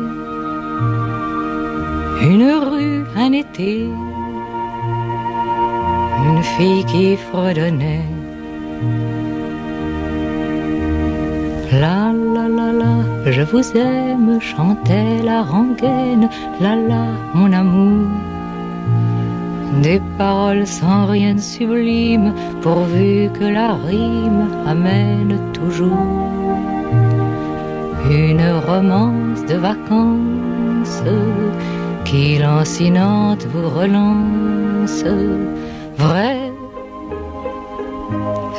une 2.22 2.52
rue, 2.52 3.04
un 3.16 3.32
été, 3.32 3.88
une 6.28 6.42
fille 6.42 6.84
qui 6.84 7.16
fredonnait. 7.16 8.08
La 11.72 12.12
la 12.34 12.46
la 12.48 12.68
la, 12.80 13.30
je 13.30 13.42
vous 13.42 13.66
aime, 13.76 14.38
chantait 14.40 15.22
la 15.24 15.42
rengaine, 15.42 16.28
la 16.60 16.76
la, 16.76 17.04
mon 17.34 17.52
amour. 17.52 18.06
Des 19.82 20.00
paroles 20.16 20.66
sans 20.66 21.06
rien 21.06 21.34
de 21.34 21.40
sublime, 21.40 22.34
pourvu 22.60 23.30
que 23.36 23.44
la 23.44 23.74
rime 23.74 24.46
amène 24.66 25.38
toujours 25.52 26.30
une 28.10 28.42
romance 28.66 29.44
de 29.46 29.54
vacances 29.54 31.02
qui 32.12 32.36
lancinante 32.38 33.46
vous 33.46 33.70
relance. 33.70 35.02
Vrai, 35.96 36.52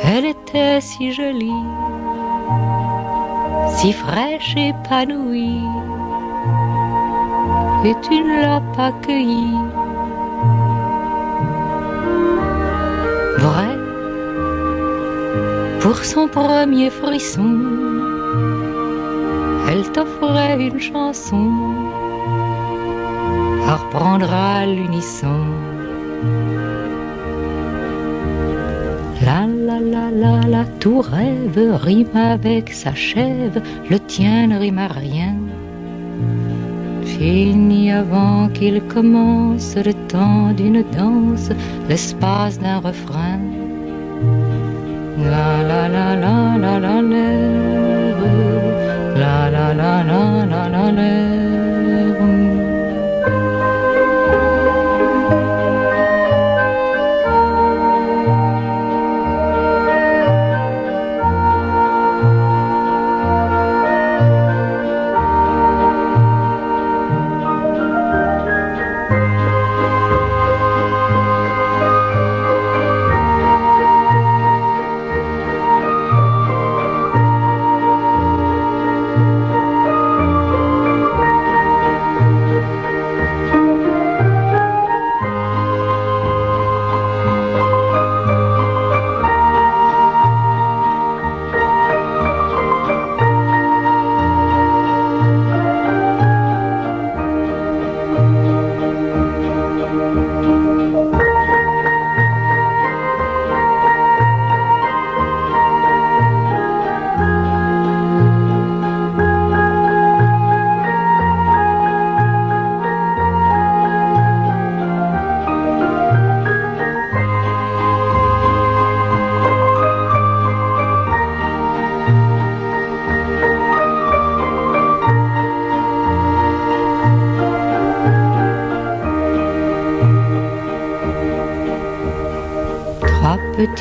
elle 0.02 0.26
était 0.26 0.80
si 0.80 1.12
jolie 1.12 1.62
si 3.76 3.92
fraîche, 3.92 4.54
épanouie, 4.56 5.60
et 7.84 7.94
tu 8.02 8.14
ne 8.26 8.40
l'as 8.42 8.62
pas 8.76 8.92
cueillie. 9.02 9.60
Vrai, 13.38 13.74
pour 15.80 15.98
son 16.12 16.26
premier 16.26 16.90
frisson, 16.90 17.54
elle 19.68 19.84
t'offrait 19.92 20.60
une 20.68 20.80
chanson 20.80 21.73
ça 23.74 23.80
reprendra 23.80 24.66
l'unisson. 24.66 25.40
La 29.26 29.40
la 29.68 29.78
la 29.94 30.06
la 30.22 30.34
la, 30.54 30.64
tout 30.80 31.00
rêve 31.00 31.58
rime 31.88 32.16
avec 32.34 32.72
sa 32.72 32.94
chèvre, 32.94 33.60
le 33.90 33.98
tien 33.98 34.46
ne 34.48 34.58
rime 34.58 34.78
à 34.78 34.88
rien. 34.88 35.34
Fini 37.04 37.90
avant 37.90 38.48
qu'il 38.56 38.80
commence 38.94 39.74
le 39.88 39.94
temps 40.14 40.52
d'une 40.58 40.84
danse, 40.96 41.50
l'espace 41.88 42.60
d'un 42.60 42.78
refrain. 42.78 43.40
La 45.30 45.48
la 45.70 45.82
la 45.96 46.08
la 46.24 46.38
la 46.64 46.74
la 46.86 46.96
lève, 47.12 48.26
la 49.22 49.38
la 49.54 49.66
la 49.80 49.94
la 50.10 50.24
la 50.52 50.62
la 50.74 50.92
lève. 50.92 51.43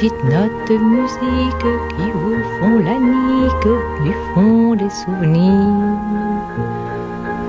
Petites 0.03 0.23
notes 0.25 0.67
de 0.67 0.75
musique 0.77 1.65
qui 1.95 2.11
vous 2.11 2.35
font 2.59 2.77
la 2.79 2.99
nique 2.99 3.69
du 4.03 4.11
fond 4.33 4.75
des 4.75 4.89
souvenirs. 4.89 5.97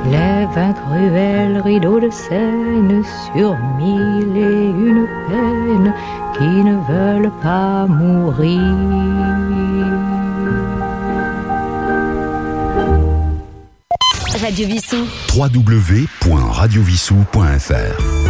Lève 0.09 0.57
un 0.57 0.73
cruel 0.73 1.61
rideau 1.65 1.99
de 1.99 2.11
scène 2.11 3.03
sur 3.33 3.57
mille 3.77 4.37
et 4.37 4.71
une 4.71 5.09
peines 5.29 5.93
qui 6.37 6.63
ne 6.63 6.77
veulent 6.89 7.33
pas 7.43 7.89
mourir. 7.89 8.61
Radio 14.41 14.69
Vissou. 14.69 15.09
www.radiovissou.fr 15.35 18.24